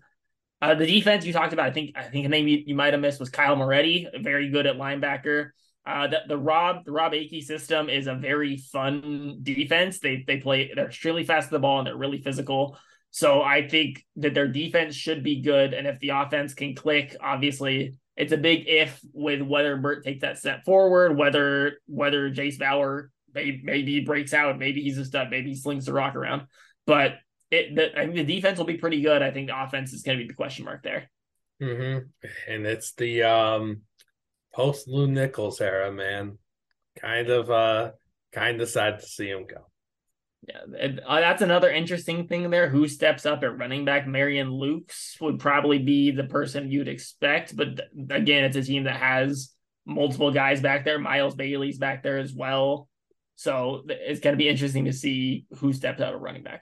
[0.59, 2.93] Uh, the defense you talked about, I think I think a name you, you might
[2.93, 5.51] have missed was Kyle Moretti, very good at linebacker.
[5.87, 9.99] Uh, the, the Rob the Robb Akey system is a very fun defense.
[9.99, 12.77] They they play they're extremely fast to the ball and they're really physical.
[13.11, 15.73] So I think that their defense should be good.
[15.73, 20.21] And if the offense can click, obviously it's a big if with whether Bert takes
[20.21, 25.29] that step forward, whether whether Jase Bauer maybe, maybe breaks out, maybe he's a stud,
[25.31, 26.47] maybe he slings the rock around.
[26.85, 27.15] But
[27.49, 29.21] it the, I think the defense will be pretty good.
[29.21, 31.09] I think the offense is going to be the question mark there.
[31.61, 32.07] Mm-hmm.
[32.51, 33.83] And it's the um,
[34.57, 36.39] post Lew Nichols era, man.
[36.99, 37.91] Kind of uh
[38.33, 39.67] kind of sad to see him go.
[40.47, 42.67] Yeah, uh, that's another interesting thing there.
[42.69, 44.07] Who steps up at running back?
[44.07, 48.97] Marion Lukes would probably be the person you'd expect, but again, it's a team that
[48.97, 49.53] has
[49.85, 50.99] multiple guys back there.
[50.99, 52.87] Miles Bailey's back there as well,
[53.35, 56.61] so it's going to be interesting to see who steps out at running back.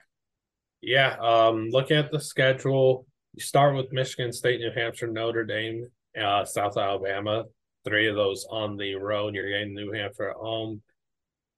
[0.82, 5.88] Yeah, um, looking at the schedule, you start with Michigan State, New Hampshire, Notre Dame,
[6.20, 7.44] uh, South Alabama.
[7.86, 9.34] Three of those on the road.
[9.34, 10.82] You're getting New Hampshire at home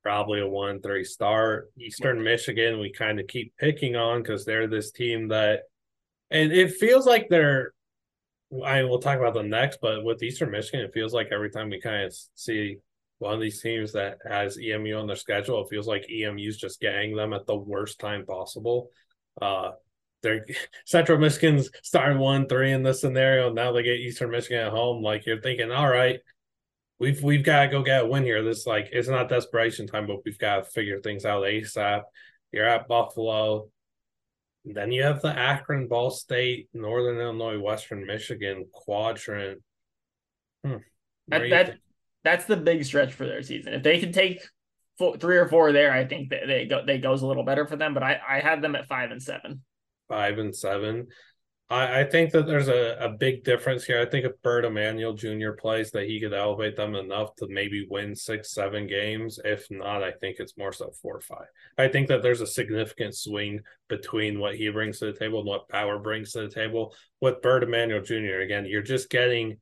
[0.09, 1.71] probably a one three start.
[1.79, 5.65] Eastern Michigan, we kind of keep picking on because they're this team that,
[6.31, 7.73] and it feels like they're.
[8.65, 11.69] I will talk about them next, but with Eastern Michigan, it feels like every time
[11.69, 12.79] we kind of see
[13.19, 16.81] one of these teams that has EMU on their schedule, it feels like EMU's just
[16.81, 18.89] getting them at the worst time possible.
[19.43, 19.73] Uh,
[20.23, 20.47] they're
[20.87, 23.53] Central Michigan's starting one three in this scenario.
[23.53, 25.03] Now they get Eastern Michigan at home.
[25.03, 26.21] Like you're thinking, all right,
[26.99, 28.43] we've we've got to go get a win here.
[28.43, 32.03] This like it's not desperation time, but we've got to figure things out ASAP.
[32.53, 33.69] You're at Buffalo.
[34.65, 39.63] Then you have the Akron, Ball State, Northern Illinois, Western Michigan quadrant.
[40.65, 40.77] Hmm.
[41.29, 41.77] That that,
[42.25, 43.75] that's the big stretch for their season.
[43.75, 44.43] If they can take
[44.99, 47.67] four, three or four there, I think that they go they goes a little better
[47.67, 47.95] for them.
[47.95, 49.63] But I I had them at five and seven.
[50.09, 51.09] Five and seven.
[51.71, 54.01] I, I think that there's a, a big difference here.
[54.01, 55.53] I think if Bert Emanuel Jr.
[55.53, 59.39] plays, that he could elevate them enough to maybe win six, seven games.
[59.45, 61.47] If not, I think it's more so four or five.
[61.77, 65.49] I think that there's a significant swing between what he brings to the table and
[65.49, 66.95] what Power brings to the table.
[67.21, 69.59] With Bert Emanuel Jr., again, you're just getting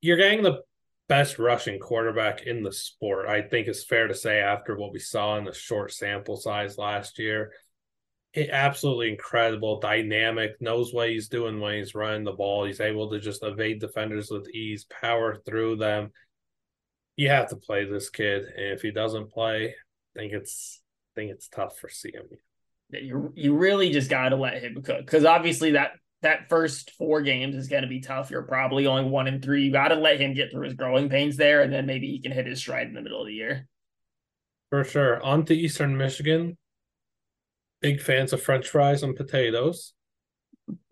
[0.00, 0.60] you're getting the
[1.08, 3.26] best rushing quarterback in the sport.
[3.26, 6.76] I think it's fair to say after what we saw in the short sample size
[6.76, 7.52] last year
[8.36, 12.64] absolutely incredible, dynamic, knows what he's doing when he's running the ball.
[12.64, 16.10] He's able to just evade defenders with ease, power through them.
[17.16, 20.80] You have to play this kid, and if he doesn't play, I think it's
[21.14, 22.36] I think it's tough for CMU.
[22.90, 25.92] You you really just got to let him cook because obviously that
[26.22, 28.30] that first four games is going to be tough.
[28.30, 29.64] You're probably only one and three.
[29.64, 32.20] You got to let him get through his growing pains there, and then maybe he
[32.20, 33.68] can hit his stride in the middle of the year.
[34.70, 35.22] For sure.
[35.22, 36.56] On to Eastern Michigan
[37.84, 39.92] big fans of French fries and potatoes.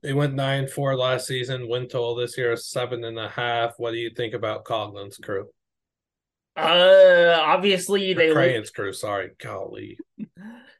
[0.02, 1.66] They went nine four last season.
[1.66, 3.72] Win total this year is seven and a half.
[3.78, 5.48] What do you think about Coughlin's crew?
[6.55, 8.92] Uh, obviously they Crane's lo- crew.
[8.92, 9.98] Sorry, golly.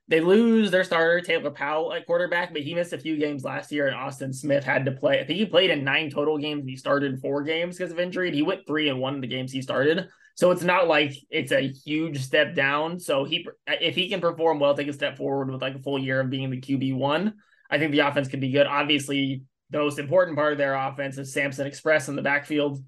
[0.09, 3.73] They lose their starter Taylor Powell at quarterback, but he missed a few games last
[3.73, 5.19] year, and Austin Smith had to play.
[5.19, 6.67] I think he played in nine total games.
[6.67, 8.29] he started four games because of injury.
[8.29, 10.09] And he went three and one of the games he started.
[10.35, 12.99] So it's not like it's a huge step down.
[12.99, 15.99] So he, if he can perform well, take a step forward with like a full
[15.99, 17.35] year of being the QB one,
[17.71, 18.67] I think the offense could be good.
[18.67, 22.83] Obviously, the most important part of their offense is Samson Express in the backfield.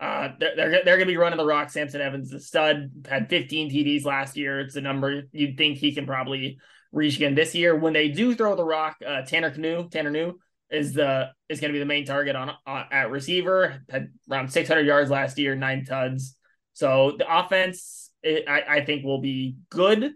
[0.00, 1.70] Uh, they're they're, they're going to be running the rock.
[1.70, 4.60] Samson Evans, the stud, had 15 TDs last year.
[4.60, 6.58] It's a number you'd think he can probably
[6.92, 7.76] reach again this year.
[7.76, 10.34] When they do throw the rock, uh, Tanner Knue, Tanner Knue
[10.70, 13.82] is the is going to be the main target on, on at receiver.
[13.90, 16.36] Had around 600 yards last year, nine tuds.
[16.80, 20.14] So the offense, it, I, I think, will be good.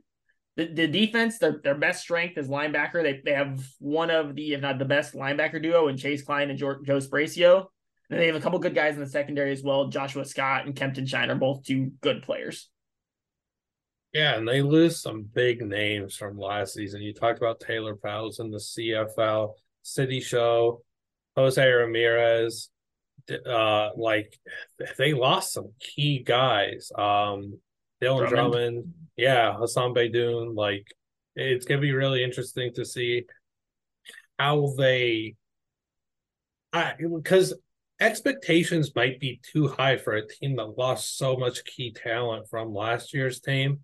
[0.56, 3.02] The, the defense, their, their best strength is linebacker.
[3.02, 6.48] They, they have one of the, if not the best linebacker duo in Chase Klein
[6.48, 7.66] and Joe, Joe Sparacio.
[8.08, 9.88] And they have a couple good guys in the secondary as well.
[9.88, 12.70] Joshua Scott and Kempton Shine are both two good players.
[14.14, 17.02] Yeah, and they lose some big names from last season.
[17.02, 20.82] You talked about Taylor Powell's in the CFL, Sidy Sow,
[21.36, 22.70] Jose Ramirez,
[23.46, 24.38] uh like
[24.98, 26.90] they lost some key guys.
[26.96, 27.58] Um
[28.02, 30.54] Dylan Drummond, Drummond yeah, Hassan Beydoun.
[30.54, 30.86] Like
[31.36, 33.24] it's gonna be really interesting to see
[34.38, 35.36] how they
[36.72, 37.54] I because
[38.00, 42.74] expectations might be too high for a team that lost so much key talent from
[42.74, 43.80] last year's team.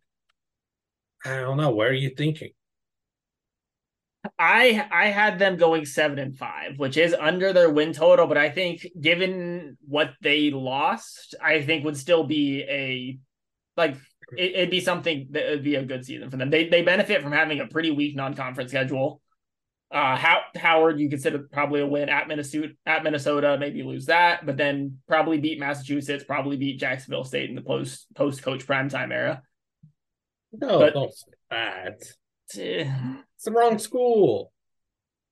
[1.25, 1.71] I don't know.
[1.71, 2.51] Where are you thinking?
[4.39, 8.37] I I had them going seven and five, which is under their win total, but
[8.37, 13.19] I think given what they lost, I think would still be a
[13.77, 13.97] like
[14.37, 16.51] it, would be something that would be a good season for them.
[16.51, 19.23] They they benefit from having a pretty weak non-conference schedule.
[19.93, 24.47] Uh, How, Howard, you consider probably a win at Minnesota, at Minnesota, maybe lose that,
[24.47, 29.13] but then probably beat Massachusetts, probably beat Jacksonville State in the post post coach primetime
[29.13, 29.43] era.
[30.53, 33.27] No, but, say that.
[33.41, 34.53] It's the wrong school.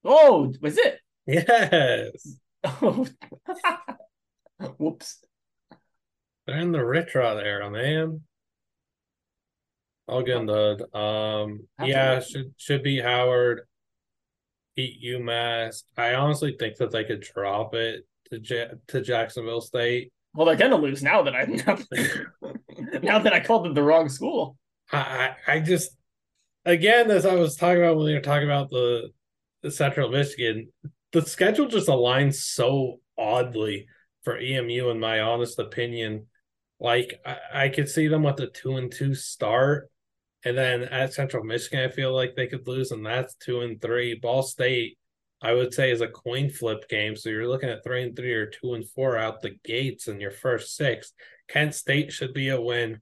[0.02, 0.98] Oh, was it?
[1.26, 2.38] Yes.
[2.64, 3.06] Oh.
[4.78, 5.22] Whoops.
[6.46, 8.22] They're in the retro era, man.
[10.08, 10.94] All good, bud.
[10.94, 13.66] Um, yeah, should should be Howard.
[14.74, 15.82] Beat UMass.
[15.98, 20.14] I honestly think that they could drop it to to Jacksonville State.
[20.32, 21.44] Well, they're gonna lose now that I
[23.02, 24.56] now that I called them the wrong school.
[24.90, 25.97] I I just
[26.68, 29.10] again, as I was talking about when we were talking about the,
[29.62, 30.70] the Central Michigan,
[31.12, 33.86] the schedule just aligns so oddly
[34.22, 36.26] for EMU, in my honest opinion.
[36.78, 39.90] Like I, I could see them with a two and two start,
[40.44, 43.80] and then at Central Michigan, I feel like they could lose, and that's two and
[43.80, 44.14] three.
[44.14, 44.98] Ball State,
[45.40, 47.16] I would say, is a coin flip game.
[47.16, 50.20] So you're looking at three and three or two and four out the gates in
[50.20, 51.12] your first six.
[51.48, 53.00] Kent State should be a win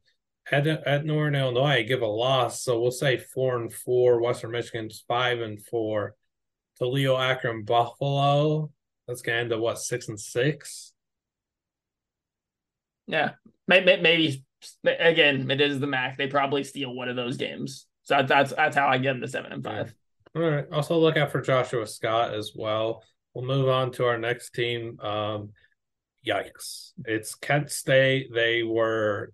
[0.51, 4.21] at at Northern Illinois give a loss, so we'll say four and four.
[4.21, 6.15] Western Michigan's five and four.
[6.79, 8.71] Toledo, Akron, Buffalo.
[9.07, 10.93] That's gonna end up what six and six.
[13.07, 13.33] Yeah,
[13.69, 14.45] maybe, maybe
[14.85, 16.17] again it is the MAC.
[16.17, 17.87] They probably steal one of those games.
[18.03, 19.95] So that's that's how I get them to seven and five.
[20.35, 20.67] All right.
[20.71, 23.03] Also look out for Joshua Scott as well.
[23.35, 24.99] We'll move on to our next team.
[25.01, 25.51] Um,
[26.27, 26.93] yikes!
[27.05, 28.33] It's Kent State.
[28.33, 29.33] They were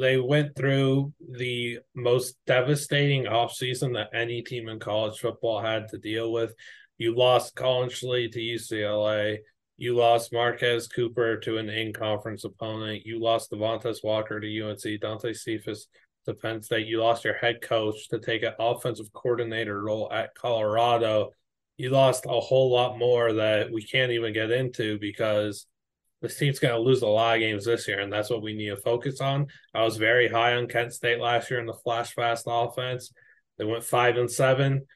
[0.00, 5.98] they went through the most devastating offseason that any team in college football had to
[5.98, 6.54] deal with.
[6.98, 9.38] You lost Collin Schlee to UCLA.
[9.76, 13.04] You lost Marquez Cooper to an in-conference opponent.
[13.04, 15.00] You lost Devontez Walker to UNC.
[15.00, 15.88] Dante Cephas
[16.26, 16.86] to Penn State.
[16.86, 21.30] You lost your head coach to take an offensive coordinator role at Colorado.
[21.76, 25.66] You lost a whole lot more that we can't even get into because
[26.20, 28.54] this team's going to lose a lot of games this year, and that's what we
[28.54, 29.46] need to focus on.
[29.74, 33.12] I was very high on Kent State last year in the flash fast offense.
[33.58, 34.86] They went five and seven.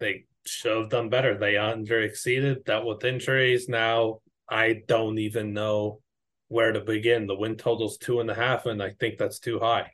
[0.00, 1.38] They should have done better.
[1.38, 3.68] They under exceeded, dealt with injuries.
[3.68, 6.00] Now I don't even know
[6.48, 7.26] where to begin.
[7.26, 9.92] The win total's two and a half, and I think that's too high.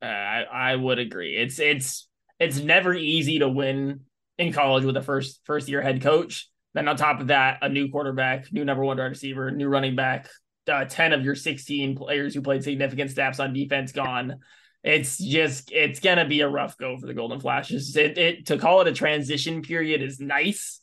[0.00, 1.36] Uh, I I would agree.
[1.36, 2.08] It's it's
[2.38, 4.00] it's never easy to win
[4.36, 6.48] in college with a first first year head coach.
[6.74, 9.96] Then on top of that, a new quarterback, new number one wide receiver, new running
[9.96, 10.28] back,
[10.70, 14.40] uh, ten of your sixteen players who played significant snaps on defense gone.
[14.84, 17.96] It's just it's gonna be a rough go for the Golden Flashes.
[17.96, 20.80] It, it to call it a transition period is nice.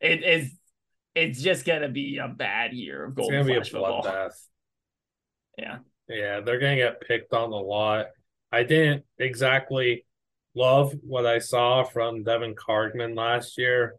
[0.00, 0.52] It is
[1.14, 4.02] it's just gonna be a bad year of Golden Flash football.
[4.02, 4.32] Bloodbath.
[5.56, 5.78] Yeah.
[6.08, 8.06] Yeah, they're gonna get picked on a lot.
[8.52, 10.06] I didn't exactly
[10.54, 13.96] love what I saw from Devin Kargman last year.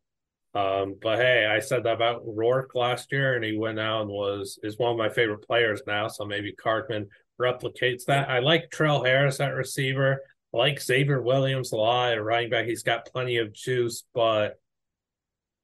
[0.55, 4.09] Um, but hey, I said that about Rourke last year, and he went out and
[4.09, 6.07] was is one of my favorite players now.
[6.07, 7.07] So maybe Kargman
[7.39, 8.29] replicates that.
[8.29, 10.21] I like Trell Harris at receiver.
[10.53, 12.65] I like Xavier Williams a lot at running back.
[12.65, 14.59] He's got plenty of juice, but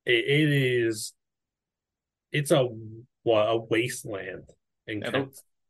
[0.06, 1.14] it, it is
[2.32, 2.68] it's a
[3.24, 4.50] what a wasteland
[4.88, 5.04] in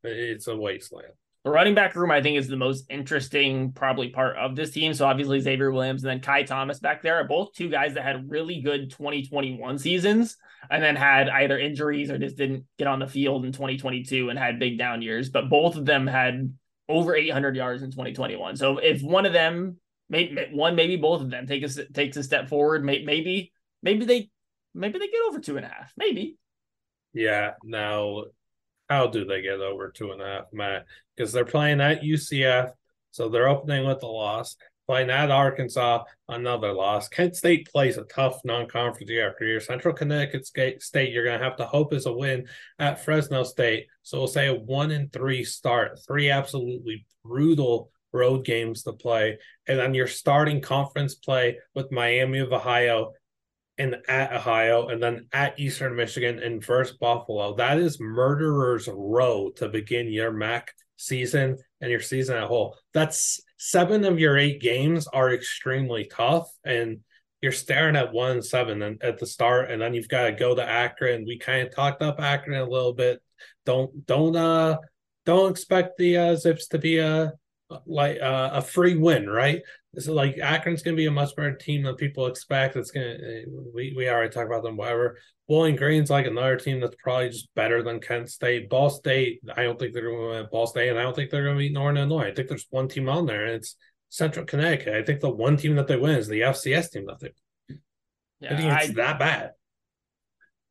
[0.04, 1.14] it's a wasteland.
[1.46, 4.96] The running back room, I think, is the most interesting probably part of this team.
[4.96, 8.04] So obviously Xavier Williams and then Kai Thomas back there are both two guys that
[8.04, 10.38] had really good 2021 seasons
[10.72, 14.40] and then had either injuries or just didn't get on the field in 2022 and
[14.40, 15.30] had big down years.
[15.30, 16.52] But both of them had
[16.90, 18.56] over 800 yards in 2021.
[18.56, 19.78] So if one of them,
[20.10, 23.52] maybe one, maybe both of them take a takes a step forward, maybe
[23.84, 24.32] maybe they
[24.74, 26.40] maybe they get over two and a half, maybe.
[27.14, 27.52] Yeah.
[27.64, 28.24] Now
[28.90, 30.86] how do they get over two and a half, Matt?
[31.16, 32.72] Because they're playing at UCF,
[33.12, 34.58] so they're opening with a loss.
[34.88, 37.08] Playing at Arkansas, another loss.
[37.08, 39.60] Kent State plays a tough non-conference year after year.
[39.60, 43.88] Central Connecticut State, you're going to have to hope is a win at Fresno State.
[44.04, 49.38] So we'll say a one and three start, three absolutely brutal road games to play,
[49.68, 53.14] and then you're starting conference play with Miami of Ohio
[53.78, 57.56] and at Ohio and then at Eastern Michigan and first Buffalo.
[57.56, 62.78] That is murderer's row to begin your MAC season and your season at whole.
[62.94, 67.00] That's seven of your eight games are extremely tough and
[67.42, 70.56] you're staring at one seven and at the start and then you've got to go
[70.56, 71.26] to Akron.
[71.26, 73.22] We kind of talked up Akron a little bit.
[73.66, 74.78] Don't don't uh
[75.26, 77.34] don't expect the uh, Zips to be a
[77.86, 79.62] like uh, a free win, right?
[79.98, 82.76] So like Akron's going to be a much better team than people expect.
[82.76, 84.78] It's going to we we already talked about them.
[84.78, 85.18] Whatever.
[85.48, 88.68] Bowling Green's like another team that's probably just better than Kent State.
[88.68, 91.30] Ball State, I don't think they're going to win Ball State, and I don't think
[91.30, 92.30] they're going to beat Northern Illinois.
[92.30, 93.76] I think there's one team on there, and it's
[94.10, 94.96] Central Connecticut.
[94.96, 97.30] I think the one team that they win is the FCS team that they.
[98.40, 99.52] Yeah, I think it's I, that bad.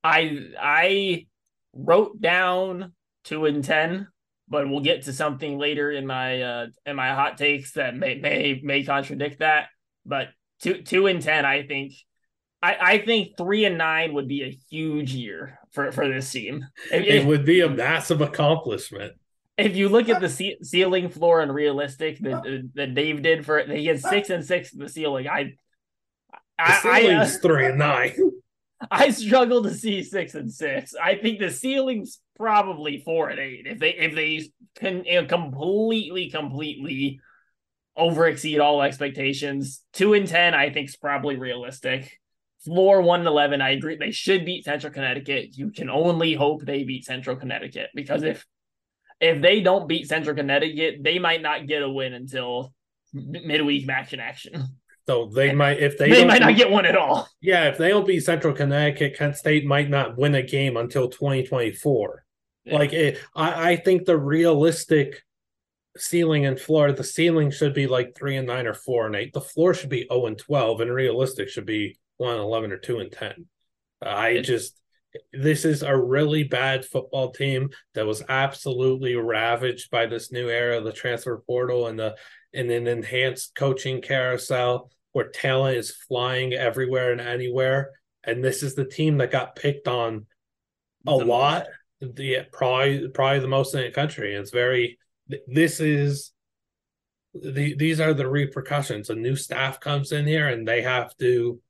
[0.02, 1.26] I I
[1.72, 2.92] wrote down
[3.24, 4.08] two and ten
[4.48, 8.16] but we'll get to something later in my uh in my hot takes that may
[8.16, 9.68] may may contradict that.
[10.04, 10.28] But
[10.60, 11.94] two two and ten, I think
[12.64, 16.64] I, I think three and nine would be a huge year for, for this team.
[16.90, 19.12] If, it would be a massive accomplishment.
[19.58, 23.58] If you look at the ce- ceiling, floor, and realistic that that Dave did for
[23.58, 25.28] it, he had six and six in the ceiling.
[25.28, 25.52] I,
[26.58, 28.14] the ceiling's I, uh, three and nine.
[28.90, 30.94] I struggle to see six and six.
[31.00, 35.26] I think the ceiling's probably four and eight if they if they can you know,
[35.26, 37.20] completely completely
[37.96, 39.82] over exceed all expectations.
[39.92, 42.18] Two and ten, I think, is probably realistic.
[42.64, 43.96] Floor one and eleven, I agree.
[43.96, 45.56] They should beat Central Connecticut.
[45.56, 48.44] You can only hope they beat Central Connecticut because if
[49.20, 52.72] if they don't beat Central Connecticut, they might not get a win until
[53.12, 54.78] midweek match in action.
[55.06, 57.28] So they might if they they might not get one at all.
[57.42, 61.10] Yeah, if they don't beat Central Connecticut, Kent State might not win a game until
[61.10, 62.23] 2024.
[62.64, 62.78] Yeah.
[62.78, 65.22] Like it, I, I think the realistic
[65.96, 69.32] ceiling in Florida, the ceiling should be like three and nine or four and eight.
[69.32, 72.78] The floor should be 0 and 12, and realistic should be one and 11 or
[72.78, 73.46] two and 10.
[74.04, 74.78] Uh, I just
[75.32, 80.78] this is a really bad football team that was absolutely ravaged by this new era,
[80.78, 82.16] of the transfer portal and the
[82.52, 87.90] and an enhanced coaching carousel where talent is flying everywhere and anywhere.
[88.24, 90.26] And this is the team that got picked on
[91.06, 91.66] a the lot.
[92.14, 94.34] The probably probably the most in the country.
[94.34, 94.98] It's very
[95.46, 96.32] this is
[97.34, 99.10] the these are the repercussions.
[99.10, 101.60] A new staff comes in here and they have to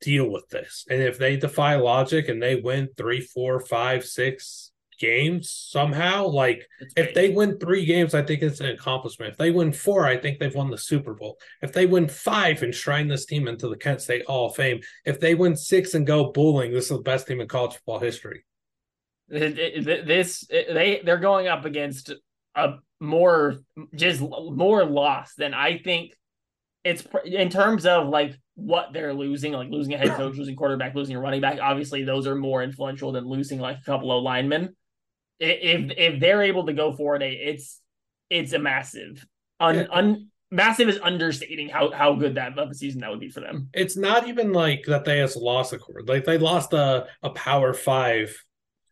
[0.00, 0.84] deal with this.
[0.88, 6.66] And if they defy logic and they win three, four, five, six games somehow, like
[6.96, 9.32] if they win three games, I think it's an accomplishment.
[9.32, 11.38] If they win four, I think they've won the Super Bowl.
[11.62, 14.80] If they win five and shrine this team into the Kent State Hall of Fame,
[15.04, 17.98] if they win six and go bowling, this is the best team in college football
[17.98, 18.44] history.
[19.28, 22.12] This they they're going up against
[22.54, 23.56] a more
[23.94, 26.12] just more loss than I think
[26.84, 30.94] it's in terms of like what they're losing, like losing a head coach, losing quarterback,
[30.94, 31.58] losing a running back.
[31.60, 34.74] Obviously, those are more influential than losing like a couple of linemen.
[35.38, 37.80] If if they're able to go for it, it's
[38.30, 39.24] it's a massive,
[39.60, 39.86] un, yeah.
[39.90, 43.40] un massive is understating how how good that of a season that would be for
[43.40, 43.68] them.
[43.72, 46.02] It's not even like that they has lost a quarter.
[46.06, 48.36] Like they lost a a power five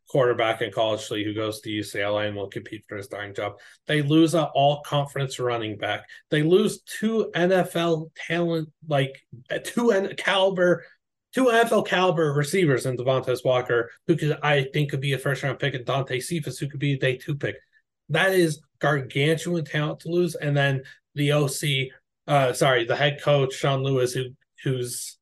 [0.09, 3.55] quarterback in Collin Schlee who goes to UCLA and will compete for a starting job.
[3.87, 6.05] They lose an all conference running back.
[6.31, 9.21] They lose two NFL talent, like
[9.65, 10.85] two N- caliber,
[11.35, 15.43] two NFL caliber receivers in Devontez Walker, who could I think could be a first
[15.43, 17.57] round pick, and Dante Cephas, who could be a day two pick.
[18.09, 20.35] That is gargantuan talent to lose.
[20.35, 20.83] And then
[21.15, 21.91] the OC,
[22.29, 24.27] uh, sorry, the head coach Sean Lewis, who
[24.63, 25.19] who's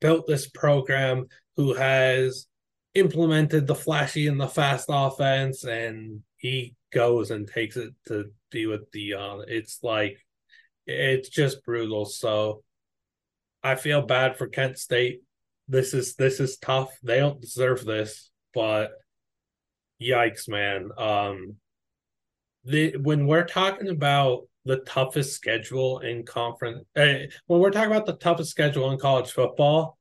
[0.00, 1.26] built this program,
[1.56, 2.46] who has
[2.94, 8.66] implemented the flashy and the fast offense, and he goes and takes it to be
[8.66, 9.44] with Deion.
[9.48, 10.18] It's like
[10.86, 12.04] it's just brutal.
[12.04, 12.62] So
[13.62, 15.22] I feel bad for Kent State.
[15.68, 16.90] This is this is tough.
[17.02, 18.92] They don't deserve this, but
[20.00, 20.90] yikes, man.
[20.96, 21.56] Um
[22.64, 27.14] the when we're talking about the toughest schedule in conference uh,
[27.46, 29.96] when we're talking about the toughest schedule in college football,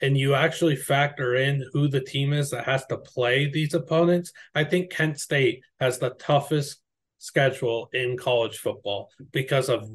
[0.00, 4.32] and you actually factor in who the team is that has to play these opponents,
[4.54, 6.80] I think Kent State has the toughest
[7.18, 9.88] schedule in college football because of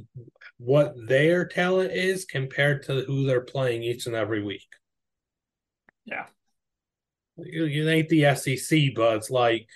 [0.58, 4.68] what their talent is compared to who they're playing each and every week.
[6.06, 6.26] Yeah.
[7.38, 9.68] You, ain't the SEC, but it's like,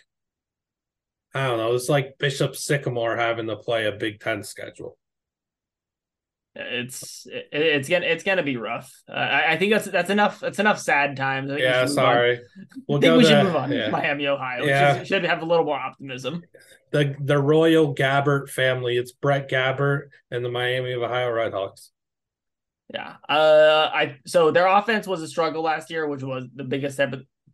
[1.33, 4.97] I don't know, it's like Bishop Sycamore having to play a Big Ten schedule
[6.59, 8.91] it's it's gonna it's gonna be rough.
[9.07, 10.39] Uh, I, I, think that's that's enough.
[10.39, 11.51] That's enough sad times.
[11.57, 12.41] yeah, sorry.
[12.87, 13.89] We'll I think we to, should move on yeah.
[13.89, 14.65] Miami, Ohio.
[14.65, 14.97] Yeah.
[14.99, 16.43] Should, should have a little more optimism.
[16.91, 18.97] The the Royal Gabbert family.
[18.97, 21.89] It's Brett Gabbert and the Miami of Ohio Redhawks.
[22.93, 23.15] Yeah.
[23.27, 26.99] Uh, I so their offense was a struggle last year, which was the biggest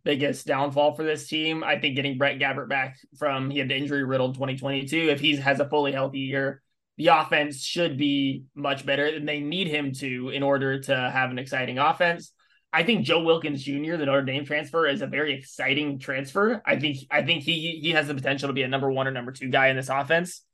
[0.03, 1.63] biggest downfall for this team.
[1.63, 5.09] I think getting Brett Gabbert back from he had the injury riddled 2022.
[5.09, 6.61] If he has a fully healthy year,
[6.97, 11.31] the offense should be much better than they need him to in order to have
[11.31, 12.31] an exciting offense.
[12.71, 16.61] I think Joe Wilkins Jr., the Notre Dame transfer, is a very exciting transfer.
[16.65, 19.11] I think I think he he has the potential to be a number one or
[19.11, 20.44] number two guy in this offense.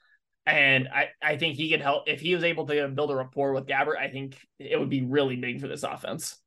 [0.45, 3.53] And I, I think he could help if he was able to build a rapport
[3.53, 6.37] with Gabbert, I think it would be really big for this offense.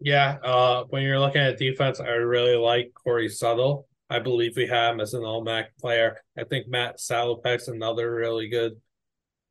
[0.00, 3.88] Yeah, uh, when you're looking at defense, I really like Corey Settle.
[4.10, 6.18] I believe we have him as an All-MAC player.
[6.38, 8.80] I think Matt Salopek's another really good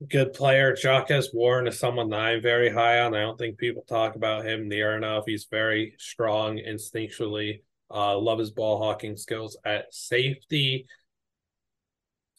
[0.09, 0.75] good player.
[0.75, 3.15] Jacques Warren is someone that I'm very high on.
[3.15, 5.23] I don't think people talk about him near enough.
[5.25, 7.61] He's very strong instinctually.
[7.89, 10.87] Uh, love his ball hawking skills at safety.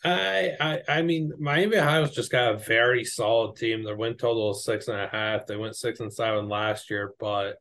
[0.05, 3.83] I, I I mean Miami Ohio's just got a very solid team.
[3.83, 5.47] Their win total is six and a half.
[5.47, 7.57] They went six and seven last year, but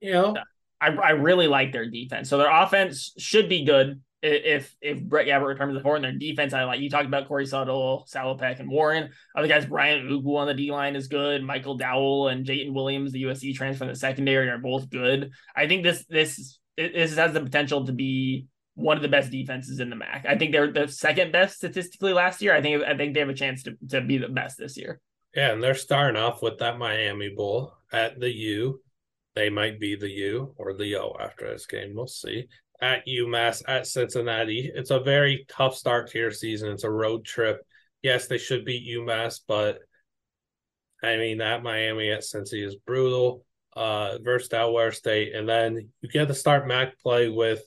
[0.00, 0.36] you know
[0.80, 2.28] I, I really like their defense.
[2.28, 5.96] So their offense should be good if if Brett Gabbert returns the four.
[5.96, 9.10] And their defense, I like you talked about Corey Settle, Salopek, and Warren.
[9.36, 11.42] Other guys, Brian Ugwu on the D line is good.
[11.42, 15.32] Michael Dowell and Jayton Williams, the USC transfer in the secondary, are both good.
[15.54, 19.80] I think this this this has the potential to be one of the best defenses
[19.80, 20.26] in the MAC.
[20.28, 22.54] I think they're the second best statistically last year.
[22.54, 25.00] I think I think they have a chance to, to be the best this year.
[25.34, 28.80] Yeah, and they're starting off with that Miami Bowl at the U.
[29.34, 31.92] They might be the U or the O after this game.
[31.94, 32.46] We'll see.
[32.80, 34.70] At UMass, at Cincinnati.
[34.74, 36.70] It's a very tough start to your season.
[36.70, 37.60] It's a road trip.
[38.02, 39.78] Yes, they should beat UMass, but
[41.02, 43.44] I mean, at Miami, at Cincy is brutal.
[43.76, 45.34] Uh, versus Delaware State.
[45.34, 47.60] And then you get to start MAC play with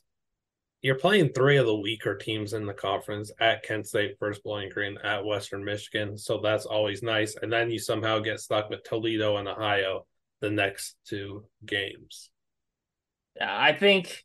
[0.88, 4.70] you're playing three of the weaker teams in the conference at Kent State, First Bowling
[4.70, 6.18] Green, at Western Michigan.
[6.18, 7.36] So that's always nice.
[7.42, 10.06] And then you somehow get stuck with Toledo and Ohio
[10.40, 12.30] the next two games.
[13.36, 14.24] Yeah, I think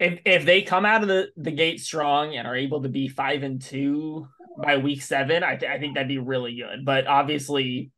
[0.00, 3.06] if if they come out of the, the gate strong and are able to be
[3.06, 4.26] five and two
[4.60, 6.84] by week seven, I, th- I think that'd be really good.
[6.84, 7.92] But obviously,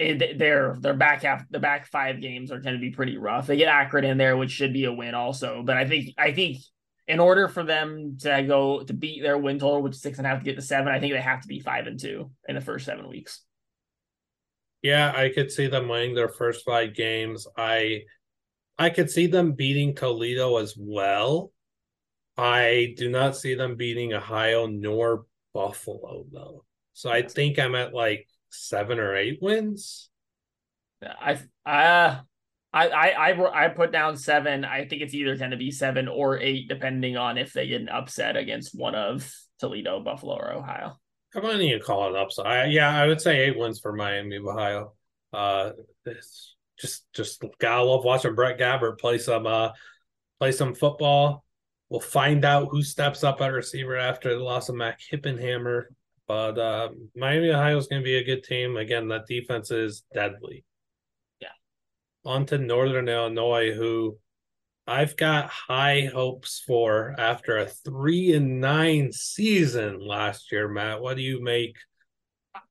[0.00, 3.16] eh, it, their their back half the back five games are going to be pretty
[3.16, 3.46] rough.
[3.46, 5.62] They get Akron in there, which should be a win also.
[5.64, 6.58] But I think I think
[7.10, 10.26] in order for them to go to beat their win total, which is six and
[10.26, 12.30] a half to get to seven, I think they have to be five and two
[12.48, 13.42] in the first seven weeks.
[14.82, 17.48] Yeah, I could see them winning their first five games.
[17.56, 18.02] I
[18.78, 21.52] I could see them beating Toledo as well.
[22.38, 26.64] I do not see them beating Ohio nor Buffalo though.
[26.92, 30.10] So I think I'm at like seven or eight wins.
[31.02, 32.20] I uh
[32.72, 34.64] I I I I put down seven.
[34.64, 37.80] I think it's either going to be seven or eight, depending on if they get
[37.80, 40.98] an upset against one of Toledo, Buffalo, or Ohio.
[41.34, 42.46] Might need to call it upset.
[42.46, 44.94] I, yeah, I would say eight wins for Miami of Ohio.
[45.32, 45.70] Uh,
[46.04, 49.70] it's just just gotta love watching Brett Gabbert play some uh
[50.38, 51.44] play some football.
[51.88, 55.86] We'll find out who steps up at receiver after the loss of Mac Hippenhammer.
[56.28, 58.76] But uh, Miami Ohio is going to be a good team.
[58.76, 60.64] Again, that defense is deadly.
[62.24, 64.18] On to Northern Illinois, who
[64.86, 70.68] I've got high hopes for after a three and nine season last year.
[70.68, 71.76] Matt, what do you make?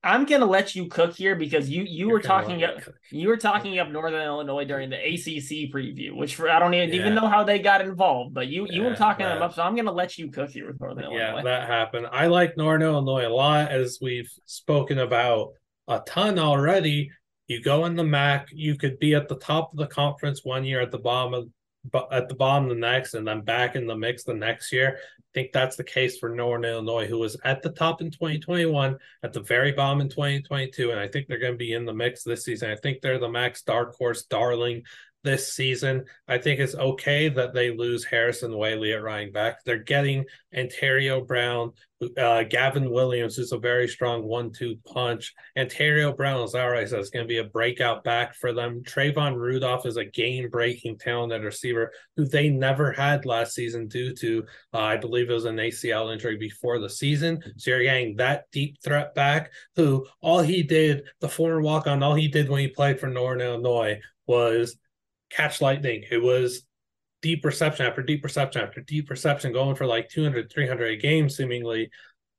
[0.03, 2.79] I'm gonna let you cook here because you you You're were talking up
[3.11, 6.89] you were talking up Northern Illinois during the ACC preview, which for, I don't even,
[6.89, 6.95] yeah.
[6.95, 9.53] even know how they got involved, but you you yeah, were talking that, them up,
[9.53, 11.37] so I'm gonna let you cook here with Northern yeah, Illinois.
[11.37, 12.07] Yeah, that happened.
[12.11, 15.53] I like Northern Illinois a lot, as we've spoken about
[15.87, 17.11] a ton already.
[17.49, 20.63] You go in the MAC, you could be at the top of the conference one
[20.63, 21.49] year, at the bottom of
[22.11, 24.99] at the bottom the next, and then back in the mix the next year.
[24.99, 28.97] I think that's the case for Northern Illinois, who was at the top in 2021,
[29.23, 31.93] at the very bottom in 2022, and I think they're going to be in the
[31.93, 32.69] mix this season.
[32.69, 34.83] I think they're the max dark horse darling
[35.23, 36.05] this season.
[36.27, 39.63] I think it's okay that they lose Harrison Waylee at running back.
[39.63, 41.73] They're getting Antario Brown,
[42.17, 45.33] uh, Gavin Williams, who's a very strong one-two punch.
[45.57, 48.81] Antario Brown, is Alright says, is going to be a breakout back for them.
[48.83, 54.15] Trayvon Rudolph is a game-breaking talent at receiver who they never had last season due
[54.15, 57.41] to, uh, I believe it was an ACL injury before the season.
[57.57, 62.15] So you're getting that deep threat back who all he did, the former walk-on, all
[62.15, 64.77] he did when he played for Northern Illinois was
[65.29, 66.03] catch lightning.
[66.09, 66.63] It was
[67.21, 71.29] deep reception after deep reception after deep reception, going for like 200, 300 a game,
[71.29, 71.89] seemingly.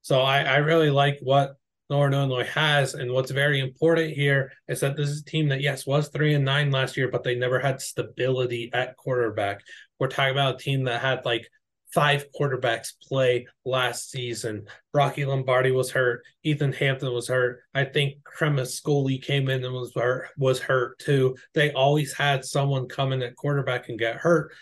[0.03, 1.57] So I, I really like what
[1.91, 2.95] Northern Illinois has.
[2.95, 6.35] And what's very important here is that this is a team that, yes, was three
[6.35, 9.61] and nine last year, but they never had stability at quarterback.
[9.99, 11.51] We're talking about a team that had like
[11.93, 14.67] five quarterbacks play last season.
[14.95, 16.25] Rocky Lombardi was hurt.
[16.45, 17.63] Ethan Hampton was hurt.
[17.75, 21.37] I think Cremascoli came in and was hurt, was hurt too.
[21.55, 24.53] They always had someone come in at quarterback and get hurt.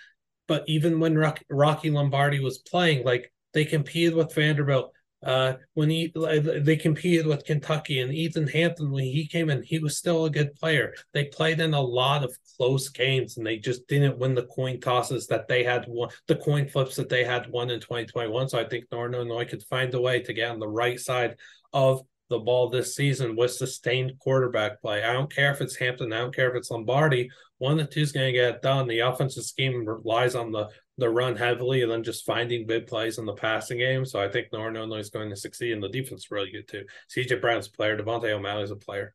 [0.46, 4.92] But even when Rocky Lombardi was playing, like they competed with Vanderbilt,
[5.24, 6.12] uh, when he
[6.60, 10.30] they competed with Kentucky and Ethan Hampton when he came in, he was still a
[10.30, 10.94] good player.
[11.12, 14.80] They played in a lot of close games and they just didn't win the coin
[14.80, 18.48] tosses that they had won, the coin flips that they had won in 2021.
[18.48, 21.36] So I think Northern Illinois could find a way to get on the right side
[21.72, 25.02] of the ball this season with sustained quarterback play.
[25.02, 27.30] I don't care if it's Hampton, I don't care if it's Lombardi.
[27.58, 28.86] One of the two is going to get it done.
[28.86, 30.68] The offensive scheme relies on the
[30.98, 34.04] the run heavily and then just finding big plays in the passing game.
[34.04, 36.66] So I think Northern Illinois is going to succeed, and the defense is really good
[36.66, 36.84] too.
[37.14, 39.14] CJ Brown's a player, Devonte O'Malley is a player.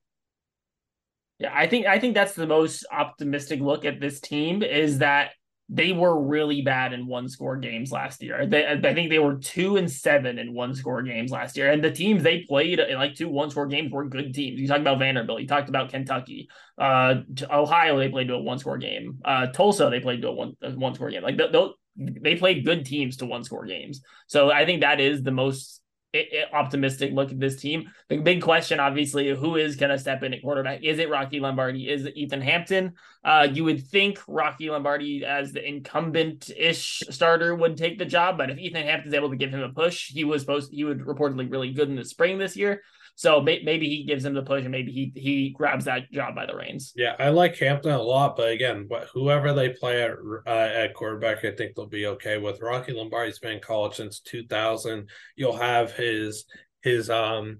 [1.39, 5.31] Yeah, I think I think that's the most optimistic look at this team is that
[5.73, 8.45] they were really bad in one score games last year.
[8.45, 11.71] They, I think they were two and seven in one score games last year.
[11.71, 14.59] And the teams they played in like two one score games were good teams.
[14.59, 16.47] You talked about Vanderbilt, you talked about Kentucky,
[16.77, 17.15] uh,
[17.49, 19.17] Ohio, they played to a one score game.
[19.25, 21.23] Uh, Tulsa, they played to a one, one score game.
[21.23, 24.01] Like they, they played good teams to one score games.
[24.27, 25.81] So I think that is the most
[26.53, 27.89] optimistic look at this team.
[28.09, 30.83] The big question, obviously, who is going to step in at quarterback?
[30.83, 31.89] Is it Rocky Lombardi?
[31.89, 32.93] Is it Ethan Hampton?
[33.23, 38.49] Uh, you would think Rocky Lombardi, as the incumbent-ish starter, would take the job, but
[38.49, 41.49] if Ethan Hampton's able to give him a push, he was supposed he would reportedly
[41.49, 42.81] really good in the spring this year.
[43.15, 46.35] So may, maybe he gives him the push and maybe he he grabs that job
[46.35, 46.93] by the reins.
[46.95, 50.11] Yeah, I like Hampton a lot, but again, whoever they play at
[50.47, 52.61] uh, at quarterback, I think they'll be okay with.
[52.61, 55.09] Rocky Lombardi's been in college since 2000.
[55.35, 56.45] You'll have his
[56.81, 57.59] his um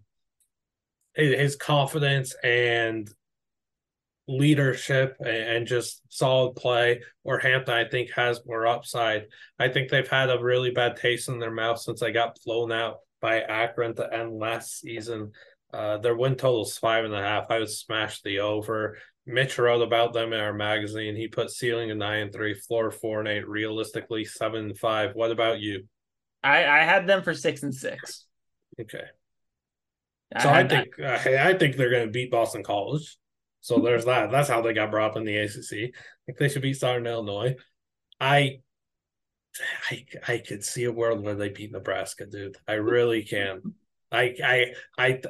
[1.16, 3.08] his confidence and
[4.28, 9.26] leadership and just solid play or Hampton I think has more upside.
[9.60, 12.72] I think they've had a really bad taste in their mouth since they got blown
[12.72, 15.32] out by Akron to end last season.
[15.74, 17.50] Uh, their win total is five and a half.
[17.50, 18.98] I would smash the over.
[19.26, 21.16] Mitch wrote about them in our magazine.
[21.16, 25.12] He put ceiling at nine and three, floor four and eight, realistically seven and five.
[25.16, 25.86] What about you?
[26.44, 28.26] I, I had them for six and six.
[28.80, 29.06] Okay.
[30.42, 33.18] So I, I think uh, I think they're going to beat Boston College.
[33.62, 34.32] So there's that.
[34.32, 35.72] That's how they got brought up in the ACC.
[35.72, 37.56] I think they should beat Southern Illinois.
[38.20, 38.60] I
[39.90, 42.58] I I could see a world where they beat Nebraska, dude.
[42.68, 43.62] I really can.
[44.12, 45.22] I I I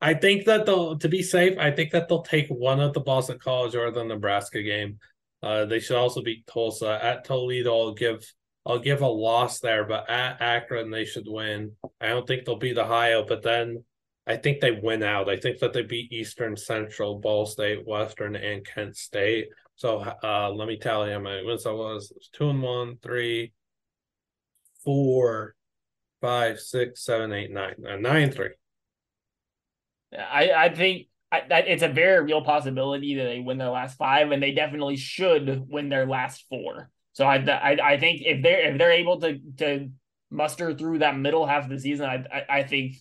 [0.00, 1.58] I think that they'll to be safe.
[1.58, 4.98] I think that they'll take one of the Boston College or the Nebraska game.
[5.42, 7.72] Uh, they should also beat Tulsa at Toledo.
[7.72, 8.24] I'll give
[8.66, 11.72] I'll give a loss there, but at Akron they should win.
[12.00, 13.84] I don't think they'll beat Ohio, but then
[14.26, 15.30] I think they win out.
[15.30, 19.48] I think that they beat Eastern Central, Ball State, Western, and Kent State.
[19.76, 22.10] So uh, let me tell you how many wins I was.
[22.10, 23.52] It was two and one, three,
[24.84, 25.54] four,
[26.20, 28.50] five, six, seven, eight, nine, uh, three.
[30.12, 34.30] I I think that it's a very real possibility that they win their last five,
[34.30, 36.90] and they definitely should win their last four.
[37.12, 39.90] So I I, I think if they're if they're able to to
[40.30, 42.96] muster through that middle half of the season, I I, I think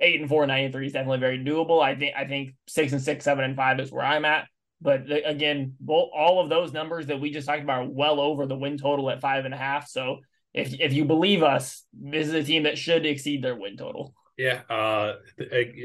[0.00, 1.82] eight and four, nine and three is definitely very doable.
[1.82, 4.46] I think I think six and six, seven and five is where I'm at.
[4.82, 8.46] But again, both, all of those numbers that we just talked about are well over
[8.46, 9.88] the win total at five and a half.
[9.88, 10.20] So
[10.52, 14.14] if if you believe us, this is a team that should exceed their win total.
[14.36, 15.16] Yeah, uh,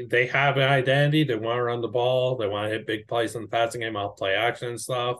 [0.08, 1.24] they have an identity.
[1.24, 2.36] They want to run the ball.
[2.36, 5.18] They want to hit big plays in the passing game, off play action and stuff.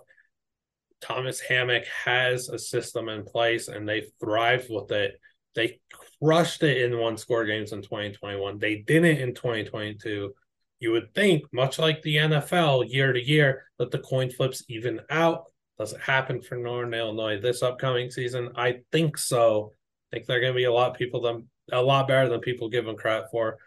[1.03, 5.21] Thomas Hammock has a system in place, and they thrived with it.
[5.55, 5.81] They
[6.23, 8.59] crushed it in one score games in 2021.
[8.59, 10.35] They didn't in 2022.
[10.79, 15.01] You would think, much like the NFL year to year, that the coin flips even
[15.11, 15.45] out.
[15.79, 18.51] Does it happen for Northern Illinois this upcoming season?
[18.57, 19.73] I think so.
[20.11, 22.69] I think they're going to be a lot people them a lot better than people
[22.69, 23.59] give them credit for.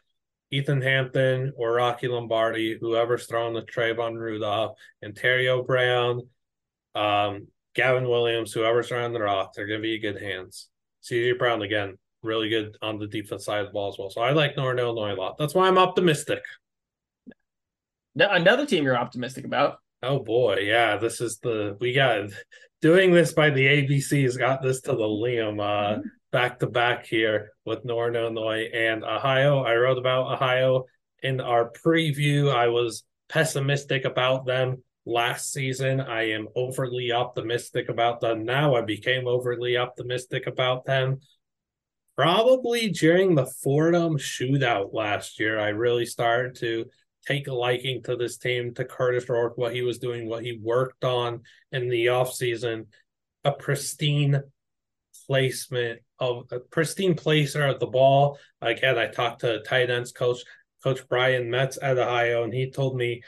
[0.52, 6.22] Ethan Hampton or Rocky Lombardi, whoever's throwing the Trayvon Rudolph, and Antario Brown,
[6.96, 10.70] um, Gavin Williams, whoever's throwing the rock, they're going to be good hands.
[11.04, 14.10] CJ Brown again, really good on the defense side of the ball as well.
[14.10, 15.38] So I like Northern Illinois a lot.
[15.38, 16.42] That's why I'm optimistic.
[18.16, 19.80] Another team you're optimistic about.
[20.02, 20.98] Oh boy, yeah.
[20.98, 22.30] This is the we got
[22.82, 27.52] doing this by the ABC's got this to the Liam uh back to back here
[27.66, 29.64] with Northern Illinois and Ohio.
[29.64, 30.86] I wrote about Ohio
[31.22, 32.54] in our preview.
[32.54, 36.00] I was pessimistic about them last season.
[36.00, 38.76] I am overly optimistic about them now.
[38.76, 41.20] I became overly optimistic about them.
[42.16, 46.86] Probably during the Fordham shootout last year, I really started to
[47.28, 50.60] take a liking to this team, to Kurtis Rourke, what he was doing, what he
[50.62, 51.42] worked on
[51.72, 52.86] in the offseason.
[53.46, 54.44] A pristine
[55.26, 58.38] placement of a pristine placer of the ball.
[58.62, 60.40] Again, I talked to tight ends coach,
[60.84, 63.22] Coach Brian Metz at Ohio, and he told me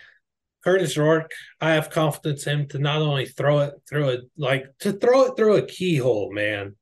[0.65, 4.65] Kurtis Rourke, I have confidence in him to not only throw it through a like
[4.79, 6.75] to throw it through a keyhole, man.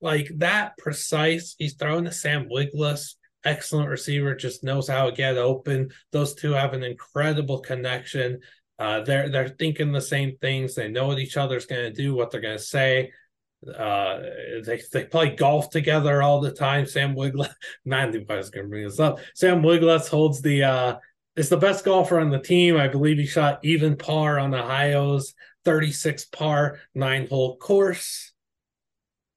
[0.00, 1.54] Like that precise.
[1.58, 3.14] He's throwing to Sam Wiglusz
[3.44, 5.90] excellent receiver, just knows how to get open.
[6.12, 8.40] Those two have an incredible connection.
[8.78, 10.74] Uh, they're they're thinking the same things.
[10.74, 13.12] They know what each other's going to do, what they're going to say.
[13.66, 14.20] Uh,
[14.64, 16.86] they they play golf together all the time.
[16.86, 17.52] Sam Wiglusz,
[17.84, 19.18] man, I was going to bring this up.
[19.34, 20.96] Sam Wiglusz holds the uh,
[21.36, 22.76] is the best golfer on the team.
[22.76, 25.34] I believe he shot even par on Ohio's
[25.64, 28.29] 36 par nine hole course.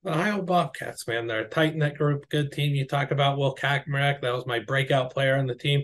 [0.04, 2.76] The Ohio Bobcats, man, they're a tight knit group, good team.
[2.76, 5.84] You talk about Will Kacmarek, that was my breakout player on the team.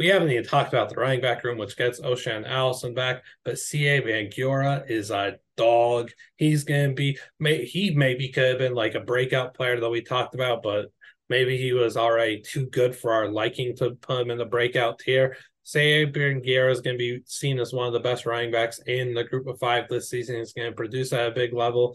[0.00, 3.54] We haven't even talked about the running back room, which gets O'Shaan Allison back, but
[3.54, 6.10] Sieh Bangura is a dog.
[6.34, 9.90] He's going to be, may, he maybe could have been like a breakout player that
[9.90, 10.86] we talked about, but
[11.28, 14.98] maybe he was already too good for our liking to put him in the breakout
[14.98, 15.36] tier.
[15.64, 19.14] Sieh Bangura is going to be seen as one of the best running backs in
[19.14, 20.34] the group of five this season.
[20.34, 21.94] He's going to produce at a big level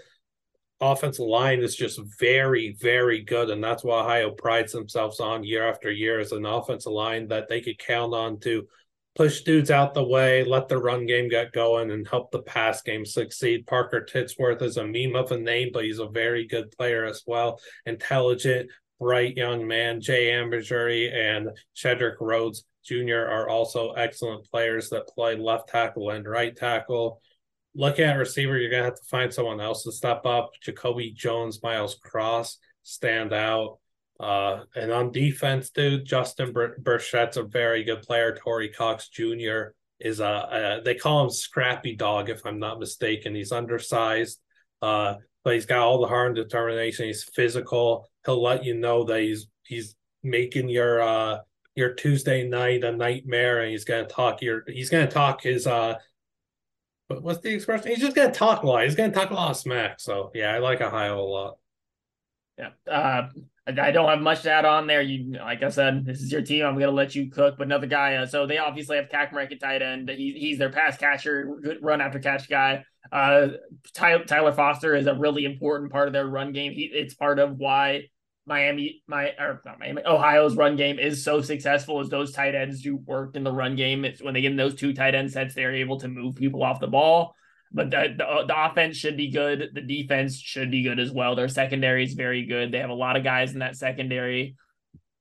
[0.80, 3.50] offensive line is just very, very good.
[3.50, 7.48] And that's what Ohio prides themselves on year after year as an offensive line that
[7.50, 8.68] they could count on to
[9.16, 12.84] push dudes out the way, let the run game get going, and help the pass
[12.84, 13.66] game succeed.
[13.66, 17.24] Parker Titsworth is a meme of a name, but he's a very good player as
[17.26, 17.60] well.
[17.88, 18.70] Intelligent,
[19.00, 20.02] bright young man.
[20.02, 23.26] Jay Ambiguri and Shedrick Rhodes Jr.
[23.28, 27.20] are also excellent players that play left tackle and right tackle
[27.78, 30.52] looking at receiver, you're gonna have to find someone else to step up.
[30.62, 33.78] Jacoby Jones, Miles Cross stand out.
[34.20, 38.36] Uh, and on defense, dude, Justin Bur- Burchett's a very good player.
[38.36, 39.74] Torrie Cox Jr.
[40.00, 43.36] is a, a, they call him Scrappy Dog, if I'm not mistaken.
[43.36, 44.40] He's undersized,
[44.82, 47.06] uh, but he's got all the heart and determination.
[47.06, 48.10] He's physical.
[48.26, 51.38] He'll let you know that he's he's making your uh
[51.76, 55.96] your Tuesday night a nightmare, and he's gonna talk your he's gonna talk his uh
[57.08, 57.90] but what's the expression?
[57.90, 58.84] He's just gonna talk a lot.
[58.84, 60.00] He's gonna talk a lot of smack.
[60.00, 61.58] So yeah, I like Ohio a lot.
[62.58, 62.70] Yeah.
[62.90, 63.30] Uh,
[63.68, 65.02] I don't have much to add on there.
[65.02, 66.66] You, like I said, this is your team.
[66.66, 67.58] I'm to let you cook.
[67.58, 68.16] But another guy.
[68.16, 70.10] Uh, so they obviously have Kacmarek at tight end.
[70.10, 72.86] He, he's their pass catcher, good run after catch guy.
[73.12, 73.50] Uh,
[73.94, 76.72] Tyler, Tyler Foster is a really important part of their run game.
[76.72, 78.04] He, it's part of why
[78.48, 82.82] Miami, my or not Miami, Ohio's run game is so successful as those tight ends
[82.82, 84.06] do work in the run game.
[84.06, 86.64] It's when they get in those two tight end sets, they're able to move people
[86.64, 87.36] off the ball.
[87.74, 89.72] But the, the, the offense should be good.
[89.74, 91.36] The defense should be good as well.
[91.36, 92.72] Their secondary is very good.
[92.72, 94.56] They have a lot of guys in that secondary.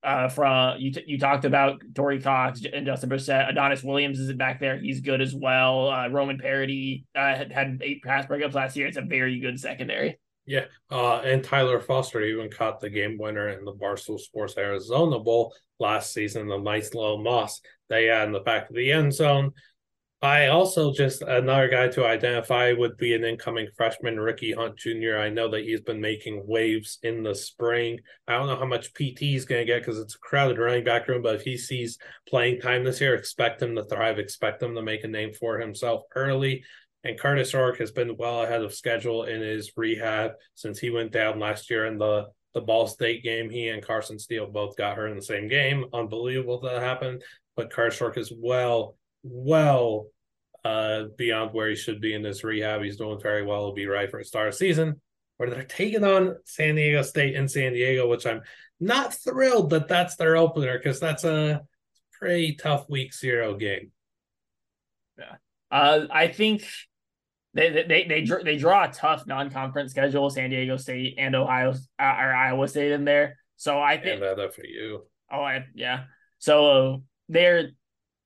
[0.04, 3.50] Uh, from you, t- you talked about Torrie Cox and Justin Brissett.
[3.50, 4.78] Adonis Williams is back there.
[4.78, 5.90] He's good as well.
[5.90, 8.86] Uh, Roman Parodie uh, had, had eight pass breakups last year.
[8.86, 10.20] It's a very good secondary.
[10.46, 15.18] Yeah, uh, and Tyler Foster even caught the game winner in the Barstool Sports Arizona
[15.18, 16.46] Bowl last season.
[16.46, 19.52] The nice little moss they had in the back of the end zone.
[20.22, 25.18] I also just another guy to identify would be an incoming freshman, Ricky Hunt Jr.
[25.18, 28.00] I know that he's been making waves in the spring.
[28.26, 30.84] I don't know how much PT he's going to get because it's a crowded running
[30.84, 34.62] back room, but if he sees playing time this year, expect him to thrive, expect
[34.62, 36.64] him to make a name for himself early.
[37.06, 41.12] And Kurtis Rourke has been well ahead of schedule in his rehab since he went
[41.12, 43.50] down last year in the the Ball State game.
[43.50, 45.84] He and Carson Steele both got hurt in the same game.
[45.92, 47.22] Unbelievable that happened.
[47.54, 50.06] But Kurtis Rourke is well, well
[50.64, 52.82] uh, beyond where he should be in this rehab.
[52.82, 53.66] He's doing very well.
[53.66, 55.00] He'll be right for a start of season.
[55.36, 58.40] Where they're taking on San Diego State in San Diego, which I'm
[58.80, 61.60] not thrilled that that's their opener because that's a
[62.12, 63.92] pretty tough week zero game.
[65.18, 65.34] Yeah,
[65.70, 66.66] uh, I think
[67.56, 70.28] they they they they draw a tough non-conference schedule.
[70.28, 73.38] San Diego State and Ohio uh, or Iowa State in there.
[73.56, 75.04] So I think and for you.
[75.32, 76.04] Oh, I, yeah.
[76.38, 77.70] So they're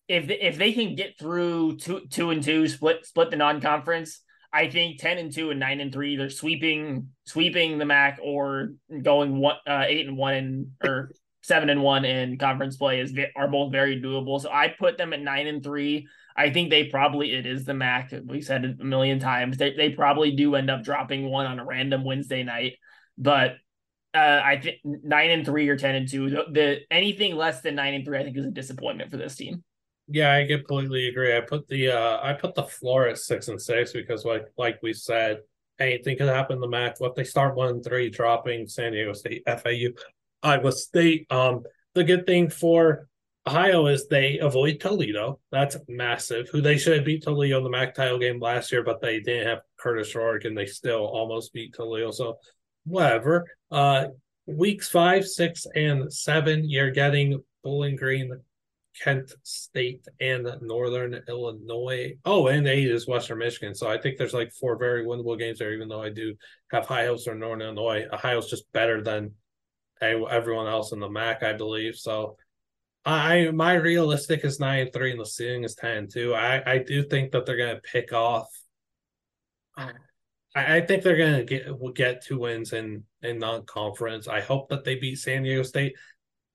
[0.09, 4.21] if if they can get through two two and two split split the non-conference,
[4.53, 8.71] I think ten and two and nine and three they're sweeping sweeping the MAC or
[9.03, 11.13] going one uh, eight and one and or
[11.43, 14.41] seven and one in conference play is are both very doable.
[14.41, 16.09] So I put them at nine and three.
[16.37, 18.13] I think they probably it is the MAC.
[18.25, 19.57] We said it a million times.
[19.57, 22.75] They they probably do end up dropping one on a random Wednesday night,
[23.19, 23.57] but
[24.15, 26.31] uh, I think nine and three or ten and two.
[26.31, 29.37] The, the, anything less than nine and three, I think, is a disappointment for this
[29.37, 29.63] team.
[30.09, 31.37] Yeah, I completely agree.
[31.37, 34.81] I put the uh, I put the floor at six and six because, like like
[34.83, 35.39] we said,
[35.79, 37.01] anything could happen the MAC.
[37.01, 39.91] What they start one and three, dropping San Diego State, FAU,
[40.43, 41.31] Iowa State.
[41.31, 41.63] Um,
[41.95, 43.09] the good thing for
[43.51, 45.41] Ohio is they avoid Toledo.
[45.51, 46.49] That's massive.
[46.51, 49.21] Who they should have beat Toledo in the MAC title game last year, but they
[49.21, 52.11] didn't have Kurtis Rourke and they still almost beat Toledo.
[52.11, 52.39] So
[52.85, 53.47] whatever.
[53.71, 54.07] Uh
[54.47, 58.33] weeks five, six, and seven, you're getting Bowling Green,
[59.03, 62.15] Kent State, and Northern Illinois.
[62.25, 63.75] Oh, and eight is Western Michigan.
[63.75, 66.35] So I think there's like four very winnable games there, even though I do
[66.71, 68.07] have high hopes for Northern Illinois.
[68.13, 69.33] Ohio's just better than
[70.01, 71.97] everyone else in the MAC, I believe.
[71.97, 72.37] So
[73.05, 76.35] I my realistic is nine and three, and the ceiling is ten two.
[76.35, 78.49] I I do think that they're gonna pick off.
[80.55, 84.29] I, I think they're gonna get get two wins in in non conference.
[84.29, 85.95] I hope that they beat San Diego State.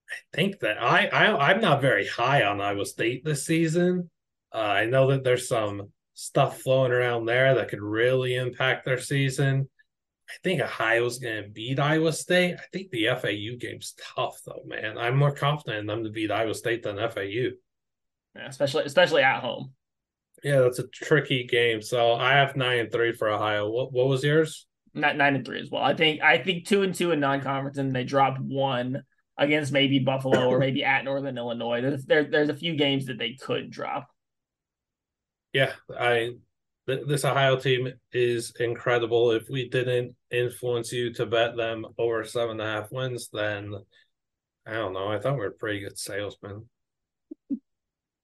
[0.09, 4.09] I think that I, I I'm not very high on Iowa State this season.
[4.53, 8.99] Uh, I know that there's some stuff flowing around there that could really impact their
[8.99, 9.69] season.
[10.27, 12.55] I think Ohio's going to beat Iowa State.
[12.55, 14.97] I think the FAU game's tough, though, man.
[14.97, 17.51] I'm more confident in them to beat Iowa State than FAU.
[18.35, 19.73] Yeah, especially especially at home.
[20.43, 21.81] Yeah, that's a tricky game.
[21.81, 23.69] So I have nine and three for Ohio.
[23.69, 24.67] What what was yours?
[24.93, 25.83] Not nine and three as well.
[25.83, 29.03] I think I think two and two in non-conference, and they dropped one
[29.37, 31.81] against maybe Buffalo or maybe at Northern Illinois.
[31.81, 34.09] There's there, there's a few games that they could drop.
[35.53, 36.31] Yeah, I
[36.87, 39.31] this Ohio team is incredible.
[39.31, 43.73] If we didn't influence you to bet them over seven and a half wins, then
[44.65, 45.07] I don't know.
[45.07, 46.69] I thought we were pretty good salesmen.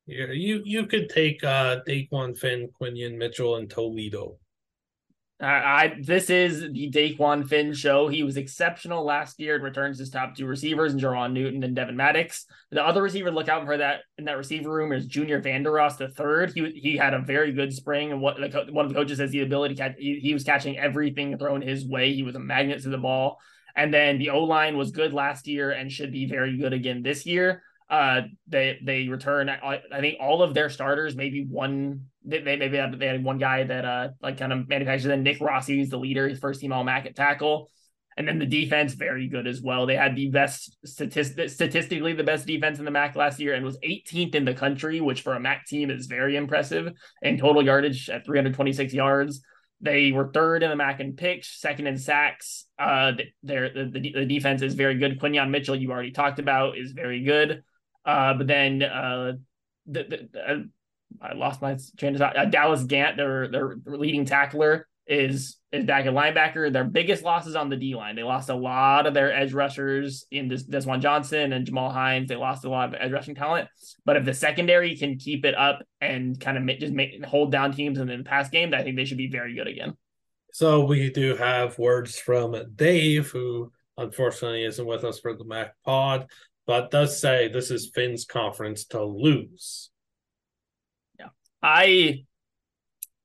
[0.06, 4.38] you you you could take uh Dequan Finn, Quinyon Mitchell, and Toledo.
[5.42, 8.08] I this is the Dequan Finn show.
[8.08, 11.76] He was exceptional last year and returns his top two receivers, and Jerjuan Newton and
[11.76, 12.46] Devin Maddox.
[12.70, 16.10] The other receiver look out for that in that receiver room is Junior Vandeross the
[16.10, 16.54] third.
[16.54, 19.32] He he had a very good spring, and what like one of the coaches has
[19.32, 19.96] the ability to catch.
[19.98, 22.14] He, he was catching everything thrown his way.
[22.14, 23.40] He was a magnet to the ball.
[23.76, 27.04] And then the O line was good last year and should be very good again
[27.04, 27.64] this year.
[27.90, 29.50] Uh, they they return.
[29.50, 32.08] I, I think all of their starters, maybe one.
[32.24, 35.10] They, maybe they had one guy that uh like kind of manufactured.
[35.10, 37.70] Then Nick Rossi is the leader, his first team All MAC at tackle,
[38.18, 39.86] and then the defense very good as well.
[39.86, 43.66] They had the best statistic statistically the best defense in the MAC last year and
[43.66, 46.92] was 18th in the country, which for a MAC team is very impressive.
[47.24, 49.42] And total yardage at 326 yards.
[49.84, 52.68] They were third in the MAC in picks, second in sacks.
[52.78, 55.20] Uh, their the, the, defense is very good.
[55.20, 57.64] Quinyon Mitchell, you already talked about, is very good.
[58.06, 59.34] Uh, but then uh,
[59.88, 60.58] the, the, uh,
[61.22, 62.38] I lost my train of thought.
[62.38, 66.72] Uh, Dallas Gant, their their leading tackler, is is back at linebacker.
[66.72, 68.16] Their biggest losses on the D line.
[68.16, 72.30] They lost a lot of their edge rushers in this Desjuan Johnson and Jamal Hines.
[72.30, 73.70] They lost a lot of edge rushing talent.
[74.06, 77.72] But if the secondary can keep it up and kind of just make hold down
[77.74, 79.96] teams in the past game, I think they should be very good again.
[80.54, 85.76] So we do have words from Dave, who unfortunately isn't with us for the Mac
[85.86, 86.28] Pod,
[86.68, 89.91] but does say this is Finn's conference to lose.
[91.62, 92.26] I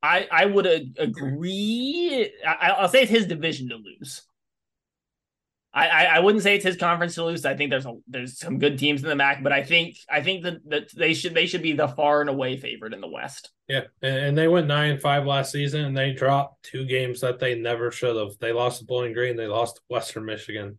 [0.03, 0.67] I I would
[0.99, 2.31] agree.
[2.47, 4.23] I, will say it's his division to lose.
[5.77, 7.45] I, I, I wouldn't say it's his conference to lose.
[7.45, 10.23] I think there's a there's some good teams in the MAC, but I think I
[10.23, 13.09] think that, that they should they should be the far and away favorite in the
[13.09, 13.51] West.
[13.69, 17.41] Yeah, and they went nine and five last season, and they dropped two games that
[17.41, 18.39] they never should have.
[18.41, 20.79] They lost to Bowling Green, they lost to Western Michigan.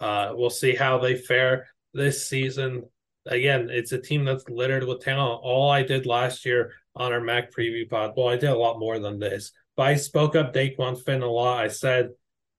[0.00, 2.84] Uh, we'll see how they fare this season.
[3.26, 5.40] Again, it's a team that's littered with talent.
[5.42, 8.12] All I did last year on our Mac preview pod.
[8.16, 11.30] Well, I did a lot more than this, but I spoke up Dequan Finn a
[11.30, 11.64] lot.
[11.64, 12.10] I said,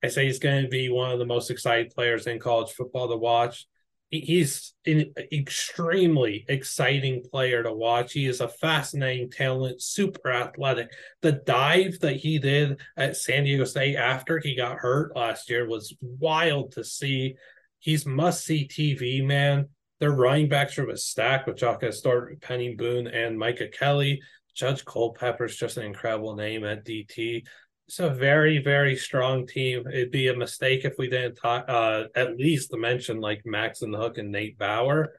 [0.03, 3.09] I say he's going to be one of the most exciting players in college football
[3.09, 3.67] to watch.
[4.11, 8.13] He's an extremely exciting player to watch.
[8.13, 10.89] He is a fascinating talent, super athletic.
[11.21, 15.67] The dive that he did at San Diego State after he got hurt last year
[15.67, 17.35] was wild to see.
[17.77, 19.67] He's must see TV, man.
[19.99, 24.21] Their running backs from a stack with Jacquez Stuart, Peny Boone, and Micah Kelly.
[24.55, 27.43] Judge Culpepper is just an incredible name at DT.
[27.87, 29.87] It's a very, very strong team.
[29.87, 33.93] It'd be a mistake if we didn't talk, uh, at least mention like Max and
[33.93, 35.13] the Hook and Nate Bauer.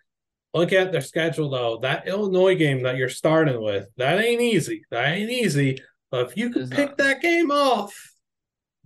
[0.54, 1.78] Look at their schedule though.
[1.78, 4.82] That Illinois game that you're starting with, that ain't easy.
[4.90, 5.78] That ain't easy.
[6.10, 6.98] But if you could pick not.
[6.98, 7.94] that game off,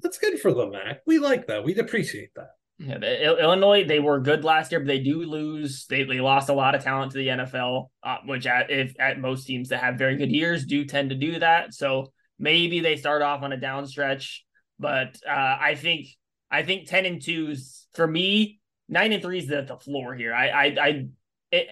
[0.01, 1.01] that's good for the Mac.
[1.07, 1.64] We like that.
[1.64, 2.51] We'd appreciate that.
[2.79, 5.87] Yeah, Illinois they were good last year, but they do lose.
[5.87, 9.20] They they lost a lot of talent to the NFL, uh, which at if at
[9.20, 11.72] most teams that have very good years do tend to do that.
[11.72, 14.45] So maybe they start off on a down stretch,
[14.81, 16.09] but uh, I think
[16.51, 18.59] I think ten and twos for me,
[18.89, 20.35] nine and three is the, the floor here.
[20.35, 21.07] I I I.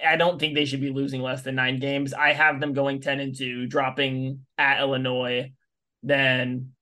[0.06, 2.14] I don't think they should be losing less than nine games.
[2.14, 5.50] I have them going 10 and 2, dropping at Illinois,
[6.04, 6.72] then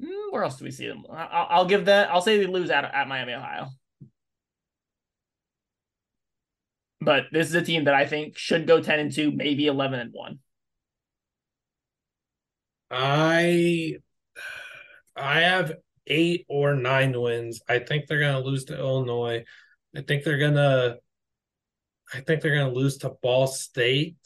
[0.00, 1.04] Hmm, where else do we see them?
[1.10, 2.10] I'll, I'll give that.
[2.10, 3.68] I'll say they lose at at Miami, Ohio.
[7.00, 10.00] But this is a team that I think should go ten and two, maybe eleven
[10.00, 10.38] and one.
[12.90, 13.96] I
[15.16, 15.74] I have
[16.06, 17.60] eight or nine wins.
[17.68, 19.44] I think they're gonna lose to Illinois.
[19.96, 20.96] I think they're gonna
[22.12, 24.16] I think they're gonna lose to Ball State.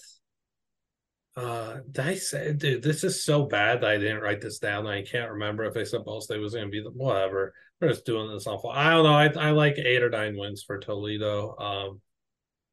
[1.37, 4.87] Uh, did I say, dude, this is so bad that I didn't write this down.
[4.87, 7.55] I can't remember if I said Ball State was going to be the whatever.
[7.81, 8.71] We're just doing this awful.
[8.71, 9.41] I don't know.
[9.41, 11.57] I, I like eight or nine wins for Toledo.
[11.59, 12.01] Um,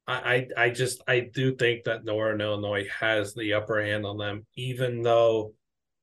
[0.06, 4.16] I, I, I just I do think that Northern Illinois has the upper hand on
[4.16, 5.54] them, even though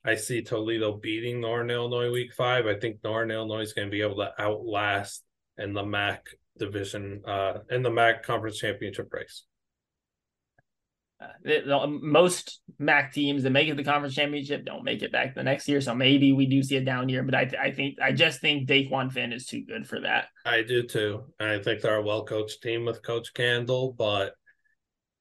[0.03, 2.65] I see Toledo beating Northern Illinois week five.
[2.65, 5.23] I think Northern Illinois is going to be able to outlast
[5.57, 6.25] in the MAC
[6.57, 9.43] division, uh, in the MAC conference championship race.
[11.43, 15.67] Most MAC teams that make it the conference championship don't make it back the next
[15.67, 15.81] year.
[15.81, 18.69] So maybe we do see a down year, but I, I think I just think
[18.69, 20.27] Dequan Finn is too good for that.
[20.45, 21.23] I do too.
[21.39, 24.33] I think they're a well coached team with Coach Candle, but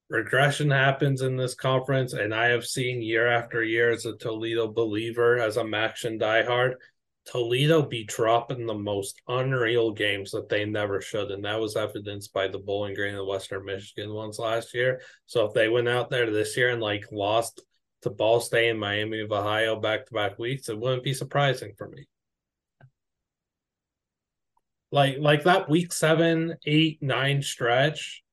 [0.09, 4.67] regression happens in this conference, and I have seen year after year as a Toledo
[4.67, 6.75] believer, as a MACtion diehard,
[7.29, 11.29] Toledo be dropping the most unreal games that they never should.
[11.29, 15.01] And that was evidenced by the Bowling Green and Western Michigan ones last year.
[15.27, 17.61] So if they went out there this year and like lost
[18.01, 21.73] to Ball State and Miami of Ohio back to back weeks, it wouldn't be surprising
[21.77, 22.07] for me.
[24.91, 28.23] Like like that week seven, eight, nine stretch,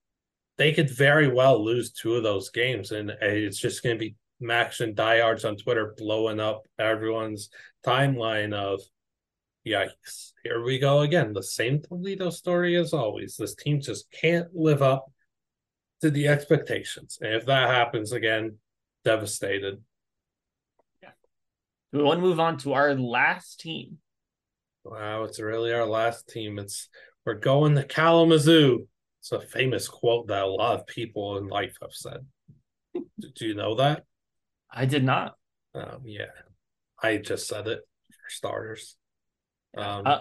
[0.56, 4.16] they could very well lose two of those games, and it's just going to be
[4.42, 7.50] MACtion diehards on Twitter blowing up everyone's
[7.86, 8.80] timeline of
[9.66, 11.32] yikes, here we go again.
[11.32, 13.36] The same Toledo story as always.
[13.36, 15.10] This team just can't live up
[16.00, 17.18] to the expectations.
[17.20, 18.56] And if that happens again,
[19.04, 19.82] devastated.
[21.02, 21.10] Yeah.
[21.92, 23.98] We want to move on to our last team.
[24.84, 26.58] Wow, it's really our last team.
[26.58, 26.88] It's
[27.24, 28.86] we're going to Kalamazoo.
[29.20, 32.24] It's a famous quote that a lot of people in life have said.
[33.20, 34.04] Did you know that?
[34.70, 35.34] I did not.
[35.74, 36.26] Um, yeah,
[37.02, 37.80] I just said it
[38.10, 38.96] for starters.
[39.76, 40.18] Um, uh,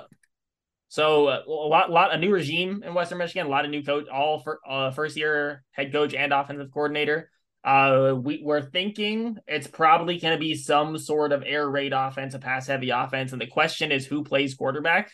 [0.90, 3.84] so uh, a lot, lot, a new regime in Western Michigan, a lot of new
[3.84, 7.30] coach, all for uh, first year head coach and offensive coordinator.
[7.64, 12.36] Uh, we we're thinking it's probably going to be some sort of air raid offense,
[12.36, 15.12] a pass heavy offense, and the question is who plays quarterback.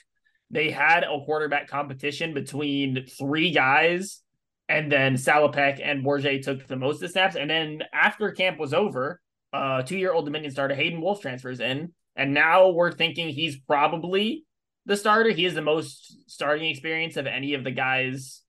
[0.49, 4.21] They had a quarterback competition between three guys,
[4.67, 7.37] and then Salopek and Bourget took the most of the snaps.
[7.37, 9.21] And then after camp was over,
[9.53, 13.57] uh, two year old Dominion starter Hayden Wolff transfers in And now we're thinking he's
[13.57, 14.45] probably
[14.85, 15.29] the starter.
[15.31, 18.41] He has the most starting experience of any of the guys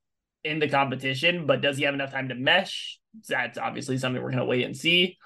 [0.45, 2.99] in the competition, but does he have enough time to mesh?
[3.29, 5.19] That's obviously something we're gonna wait and see.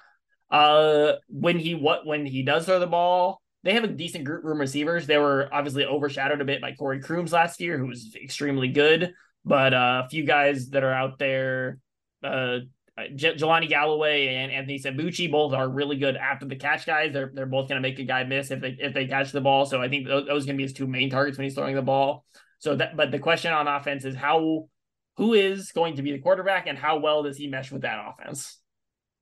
[0.49, 4.43] Uh when he what when he does throw the ball, they have a decent group
[4.43, 5.07] room receivers.
[5.07, 9.13] They were obviously overshadowed a bit by Corey Crooms last year, who was extremely good.
[9.43, 11.79] But uh, a few guys that are out there,
[12.23, 12.59] uh,
[12.97, 17.13] Uh, J- Jelani Galloway and Anthony Sambucci both are really good after the catch guys.
[17.13, 19.41] They're they're both going to make a guy miss if they if they catch the
[19.41, 19.65] ball.
[19.65, 21.75] So I think those, those going to be his two main targets when he's throwing
[21.75, 22.25] the ball.
[22.59, 24.69] So that but the question on offense is how
[25.17, 28.03] who is going to be the quarterback and how well does he mesh with that
[28.03, 28.59] offense?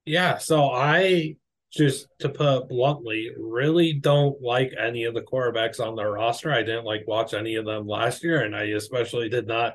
[0.06, 1.36] Yeah, so I
[1.72, 6.54] just to put bluntly, really don't like any of the quarterbacks on their roster.
[6.54, 9.74] I didn't like watch any of them last year, and I especially did not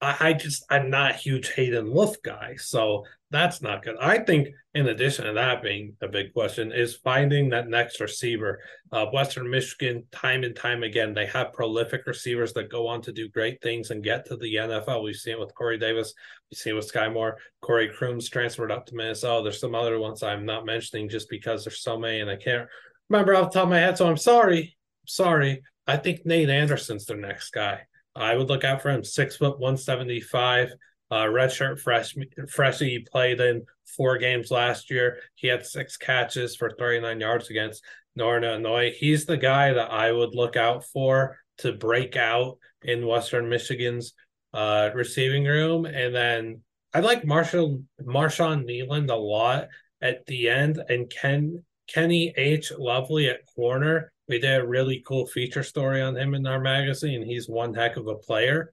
[0.00, 3.96] I, just I'm not a huge Hayden Wolff guy, so that's not good.
[4.00, 8.60] I think in addition to that being a big question is finding that next receiver.
[8.90, 13.12] Uh, Western Michigan, time and time again, they have prolific receivers that go on to
[13.12, 15.04] do great things and get to the NFL.
[15.04, 16.12] We've seen it with Corey Davis,
[16.50, 19.44] we've seen it with Skyy Moore, Corey Crooms transferred up to Minnesota.
[19.44, 22.68] There's some other ones I'm not mentioning just because there's so many and I can't
[23.08, 23.96] remember off the top of my head.
[23.96, 24.76] So I'm sorry.
[25.06, 25.62] sorry.
[25.86, 27.80] I think Nate Anderson's their next guy.
[28.14, 29.04] I would look out for him.
[29.04, 30.72] Six foot, 175,
[31.10, 32.14] uh, redshirt fresh,
[32.48, 32.90] freshie.
[32.90, 33.64] He played in
[33.96, 35.18] four games last year.
[35.34, 37.84] He had six catches for 39 yards against
[38.16, 38.92] Northern Illinois.
[38.96, 44.14] He's the guy that I would look out for to break out in Western Michigan's
[44.54, 45.84] uh, receiving room.
[45.84, 46.62] And then
[46.94, 49.68] I like Marshall Marshawn Kneeland a lot
[50.00, 51.62] at the end, and Ken
[51.94, 56.60] Keni-H Lovely at corner we did a really cool feature story on him in our
[56.60, 57.26] magazine.
[57.26, 58.72] He's one heck of a player.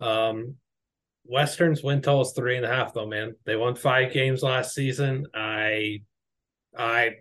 [0.00, 0.54] Um,
[1.28, 3.34] Western's win total is three and a half, though, man.
[3.44, 5.26] They won five games last season.
[5.34, 6.02] I,
[6.76, 7.16] I,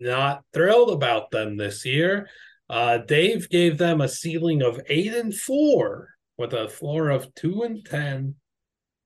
[0.00, 2.28] not thrilled about them this year.
[2.68, 6.08] Uh, Dave gave them a ceiling of eight and four
[6.38, 8.34] with a floor of two and ten,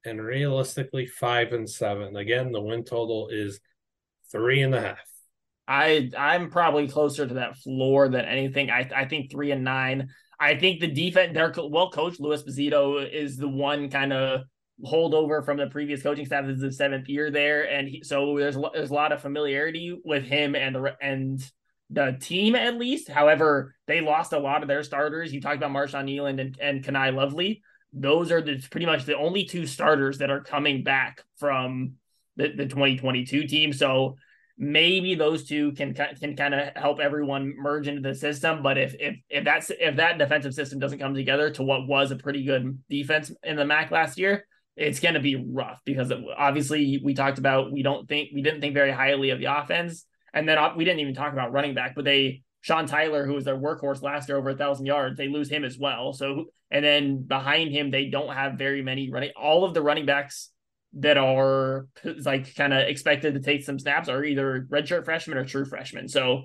[0.04, 2.16] and realistically five and seven.
[2.16, 3.60] Again, the win total is
[4.30, 4.98] three and a half.
[5.68, 8.70] I I'm probably closer to that floor than anything.
[8.70, 10.10] I I think three and nine.
[10.38, 12.20] I think the defense they're well coached.
[12.20, 14.42] Louis Esposito is the one kind of
[14.84, 16.46] holdover from the previous coaching staff.
[16.46, 19.98] This is the seventh year there, and he, so there's there's a lot of familiarity
[20.04, 21.50] with him and the and
[21.90, 23.08] the team at least.
[23.08, 25.32] However, they lost a lot of their starters.
[25.32, 27.62] You talked about Marshawn Kneeland and and Kani Lovely.
[27.92, 31.94] Those are the pretty much the only two starters that are coming back from
[32.36, 33.72] the, the 2022 team.
[33.72, 34.16] So
[34.58, 38.62] maybe those two can can kind of help everyone merge into the system.
[38.62, 42.10] But if if if that's if that defensive system doesn't come together to what was
[42.10, 44.46] a pretty good defense in the MAC last year,
[44.76, 48.60] it's going to be rough because obviously we talked about we don't think we didn't
[48.60, 51.74] think very highly of the offense, and then uh, we didn't even talk about running
[51.74, 52.42] back, but they.
[52.62, 55.64] Sean Tyler, who was their workhorse last year over a thousand yards, they lose him
[55.64, 56.12] as well.
[56.12, 59.30] So, and then behind him, they don't have very many running.
[59.40, 60.50] All of the running backs
[60.96, 61.86] that are
[62.24, 66.08] like kind of expected to take some snaps are either redshirt freshmen or true freshmen.
[66.08, 66.44] So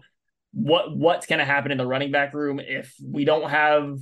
[0.53, 3.97] what what's going to happen in the running back room if we don't have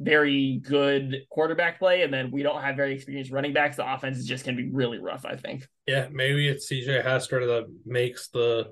[0.00, 4.18] very good quarterback play and then we don't have very experienced running backs, the offense
[4.18, 5.66] is just going to be really rough, I think.
[5.86, 8.70] Yeah, maybe it's CJ Hester that makes the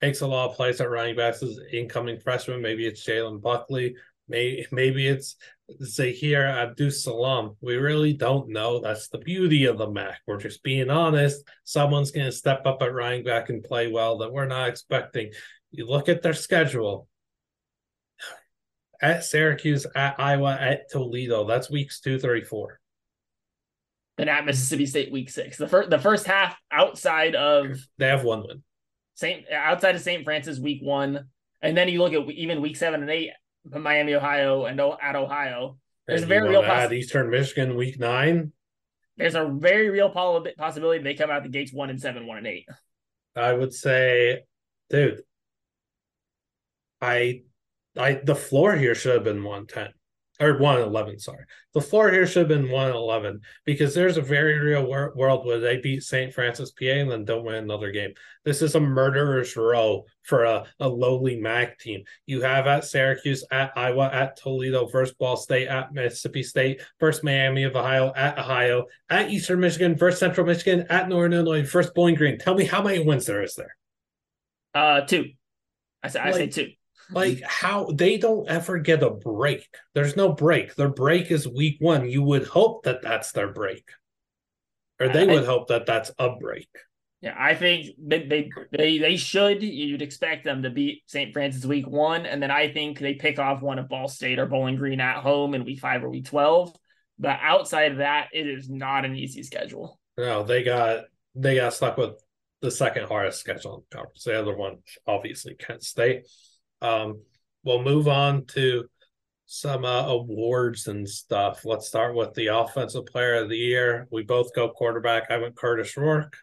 [0.00, 2.62] makes a lot of plays at running backs as incoming freshman.
[2.62, 3.96] Maybe it's Jalen Buckley.
[4.28, 5.36] Maybe maybe it's
[5.82, 7.56] Zahir Abdus Salam.
[7.60, 8.80] We really don't know.
[8.80, 10.18] That's the beauty of the MAC.
[10.26, 11.46] We're just being honest.
[11.64, 15.32] Someone's going to step up at running back and play well that we're not expecting.
[15.70, 17.08] You look at their schedule
[19.02, 21.46] at Syracuse, at Iowa, at Toledo.
[21.46, 22.80] That's weeks two, three, four.
[24.16, 25.58] And at Mississippi State, week six.
[25.58, 28.62] The first, the first half outside of they have one win.
[29.16, 30.24] Saint outside of St.
[30.24, 31.26] Francis, week one,
[31.60, 33.30] and then you look at even week seven and eight
[33.64, 35.78] Miami, Ohio, and at Ohio.
[36.06, 38.52] There's and a very real poss- Eastern Michigan week nine.
[39.16, 42.46] There's a very real possibility they come out the gates one and seven, one and
[42.46, 42.66] eight.
[43.36, 44.42] I would say,
[44.90, 45.22] dude,
[47.00, 47.42] I,
[47.96, 49.90] I the floor here should have been one ten
[50.40, 51.44] or 111 sorry.
[51.74, 55.60] The floor here should have been 111 because there's a very real wor- world where
[55.60, 58.14] they beat st francis pa and then don't win another game.
[58.44, 62.02] This is a murderer's row for a, a lowly mac team.
[62.26, 67.22] You have at syracuse at iowa at toledo first ball state at mississippi state first
[67.22, 71.94] miami of ohio at ohio at eastern michigan first central michigan at northern illinois first
[71.94, 72.38] bowling green.
[72.38, 73.76] Tell me how many wins there is there.
[74.74, 75.30] Uh two.
[76.02, 76.68] I say, like, I say two
[77.10, 79.68] like how they don't ever get a break.
[79.94, 80.74] There's no break.
[80.74, 82.08] Their break is week one.
[82.08, 83.88] You would hope that that's their break,
[85.00, 86.68] or they would hope that that's a break.
[87.20, 89.62] Yeah, I think they, they they they should.
[89.62, 91.32] You'd expect them to beat St.
[91.32, 94.44] Francis week one, and then I think they pick off one of Ball State or
[94.44, 96.74] Bowling Green at home in week five or week twelve.
[97.18, 99.98] But outside of that, it is not an easy schedule.
[100.18, 101.04] No, they got
[101.34, 102.22] they got stuck with
[102.60, 104.24] the second hardest schedule in the conference.
[104.24, 106.26] The other one, obviously, Kent State.
[106.84, 107.20] Um,
[107.64, 108.84] we'll move on to
[109.46, 111.64] some uh, awards and stuff.
[111.64, 114.06] Let's start with the offensive player of the year.
[114.10, 115.30] We both go quarterback.
[115.30, 116.36] I went Kurtis Rourke.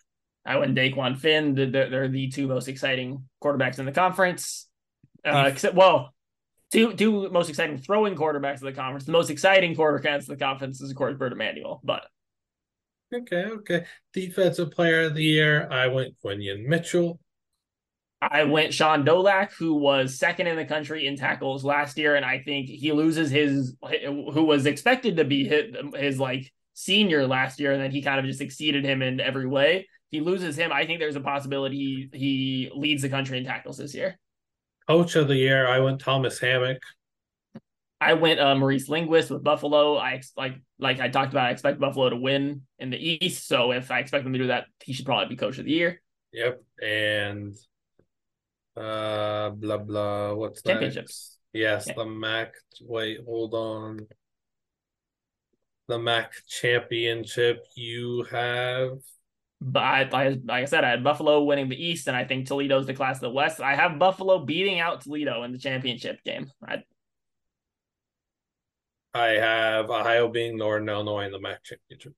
[0.46, 1.54] I went Dequan Finn.
[1.54, 4.68] They're, they're the two most exciting quarterbacks in the conference.
[5.24, 6.14] Uh, except, well,
[6.72, 9.06] two two most exciting throwing quarterbacks of the conference.
[9.06, 12.08] The most exciting quarterbacks of the conference is of course Bert Emanuel, but
[13.14, 13.86] okay, okay.
[14.14, 17.20] Defensive player of the year, I went Quinyon Mitchell.
[18.22, 22.24] I went Shaun Dolac, who was second in the country in tackles last year, and
[22.24, 23.76] I think he loses his
[24.06, 28.20] who was expected to be hit his like senior last year, and then he kind
[28.20, 29.88] of just exceeded him in every way.
[30.12, 30.72] He loses him.
[30.72, 34.20] I think there's a possibility he, he leads the country in tackles this year.
[34.88, 36.80] Coach of the year, I went Thomas Hammock.
[38.00, 39.98] I went uh, Maurice Linguist with Buffalo.
[39.98, 41.48] I like like I talked about.
[41.48, 43.48] I expect Buffalo to win in the East.
[43.48, 45.72] So if I expect them to do that, he should probably be Coach of the
[45.72, 46.02] Year.
[46.34, 47.56] Yep, and
[48.78, 50.34] uh, blah blah.
[50.34, 51.38] What's the championships?
[51.54, 52.54] Yes, the MAC.
[52.82, 54.08] Wait, hold on.
[55.88, 57.66] The MAC championship.
[57.76, 59.00] You have.
[59.64, 62.48] But I, like, like I said, I had Buffalo winning the East, and I think
[62.48, 63.62] Toledo's the class of the West.
[63.62, 66.50] I have Buffalo beating out Toledo in the championship game.
[66.68, 66.84] I,
[69.14, 72.14] I have Ohio being Northern Illinois in the MAC championship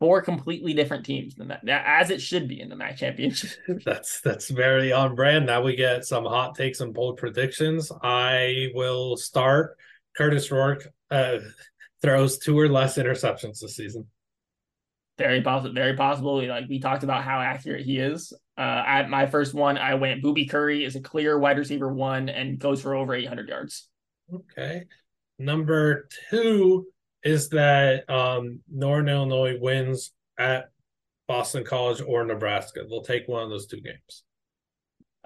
[0.00, 3.50] four completely different teams than that, as it should be in the MAC championship.
[3.84, 5.46] that's that's very on brand.
[5.46, 7.90] Now we get some hot takes and bold predictions.
[8.02, 9.76] I will start.
[10.18, 11.38] Kurtis Rourke uh,
[12.02, 14.06] throws two or less interceptions this season.
[15.16, 15.74] Very possible.
[15.74, 16.46] Very possible.
[16.46, 18.32] Like we talked about how accurate he is.
[18.56, 22.28] Uh, at my first one, I went Boobie Curry is a clear wide receiver one
[22.28, 23.88] and goes for over 800 yards.
[24.32, 24.84] Okay.
[25.38, 26.86] Number two,
[27.24, 30.70] is that um, Northern Illinois wins at
[31.26, 32.84] Boston College or Nebraska.
[32.88, 34.24] They'll take one of those two games.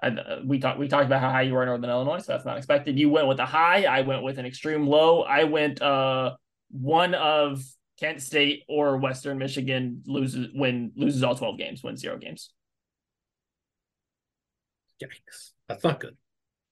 [0.01, 2.45] Uh, we talked we talked about how high you were in Northern Illinois, so that's
[2.45, 2.99] not expected.
[2.99, 3.85] You went with a high.
[3.85, 5.21] I went with an extreme low.
[5.21, 6.35] I went uh
[6.71, 7.63] one of
[7.99, 12.51] Kent State or Western Michigan loses win loses all twelve games, wins zero games.
[15.01, 15.51] Yikes!
[15.69, 16.17] That's not good.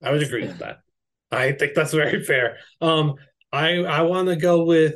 [0.04, 0.80] I would agree with that.
[1.32, 2.58] I think that's very fair.
[2.82, 3.16] Um,
[3.54, 4.96] I I want to go with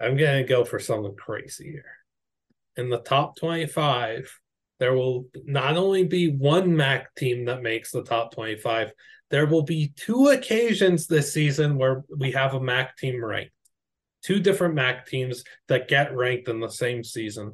[0.00, 1.84] I'm going to go for something crazy here.
[2.76, 4.32] In the top 25,
[4.78, 8.92] there will not only be one MAC team that makes the top 25,
[9.30, 13.52] there will be two occasions this season where we have a MAC team ranked.
[14.22, 17.52] Two different MAC teams that get ranked in the same season.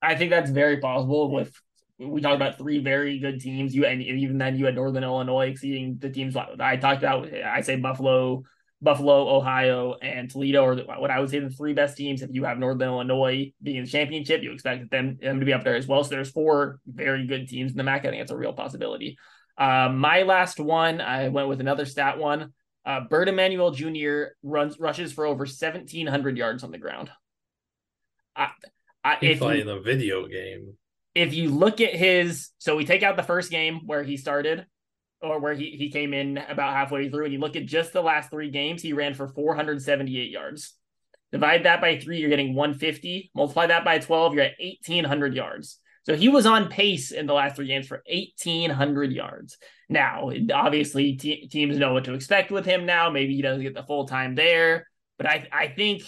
[0.00, 1.52] I think that's very possible with
[1.98, 3.74] we talked about three very good teams.
[3.74, 7.32] You and even then you had Northern Illinois exceeding the teams I talked about.
[7.32, 8.44] I say Buffalo,
[8.80, 12.22] Buffalo, Ohio, and Toledo are what I would say the three best teams.
[12.22, 15.52] If you have Northern Illinois being in the championship, you expect them, them to be
[15.52, 16.04] up there as well.
[16.04, 18.04] So there's four very good teams in the MAC.
[18.04, 19.18] I think it's a real possibility.
[19.56, 22.52] Uh, my last one, I went with another stat one.
[22.86, 24.34] Uh, Bert Emanuel Jr.
[24.42, 27.10] runs rushes for over 1,700 yards on the ground.
[28.36, 28.50] I,
[29.02, 30.74] I, He's playing you, a video game.
[31.14, 34.66] If you look at his, so we take out the first game where he started,
[35.20, 38.02] or where he, he came in about halfway through, and you look at just the
[38.02, 40.74] last three games, he ran for 478 yards.
[41.32, 43.30] Divide that by three, you're getting 150.
[43.34, 45.78] Multiply that by 12, you're at 1,800 yards.
[46.06, 49.58] So he was on pace in the last three games for 1,800 yards.
[49.90, 53.10] Now, obviously, teams know what to expect with him now.
[53.10, 54.86] Maybe he doesn't get the full time there,
[55.18, 56.02] but I I think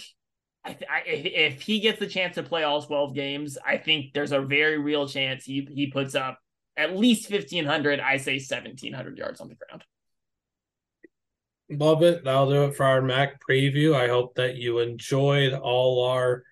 [0.63, 4.31] I, I, if he gets the chance to play all 12 games, I think there's
[4.31, 6.39] a very real chance he he puts up
[6.77, 9.83] at least 1500 i say 1700 yards on the ground.
[11.69, 12.25] Love it.
[12.25, 13.95] That'll do it for our mac preview.
[13.95, 16.43] I hope that you enjoyed all our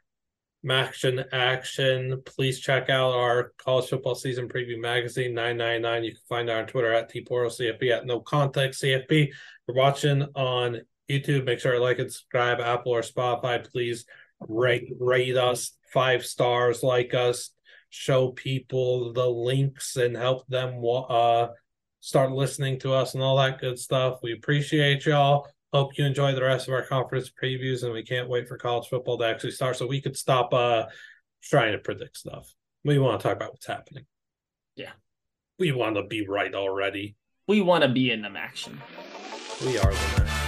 [0.69, 2.21] action action.
[2.25, 6.67] Please check out our college football season preview magazine 999 you can find it on
[6.67, 9.29] twitter at tportalcfb at no context cfb
[9.67, 12.59] we're watching on youtube make sure to like and subscribe.
[12.59, 14.05] Apple or spotify please
[14.47, 15.71] rate rate us.
[15.91, 17.51] Five stars like us
[17.89, 21.47] show people the links and help them uh,
[21.99, 24.19] start listening to us and all that good stuff.
[24.21, 25.47] We appreciate y'all.
[25.73, 28.87] Hope you enjoy the rest of our conference previews, and we can't wait for college
[28.87, 30.85] football to actually start so we could stop uh,
[31.43, 32.53] trying to predict stuff.
[32.83, 34.05] We want to talk about what's happening.
[34.75, 34.91] Yeah.
[35.59, 37.15] We want to be right already.
[37.47, 38.81] We want to be in the action.
[39.61, 40.38] We are the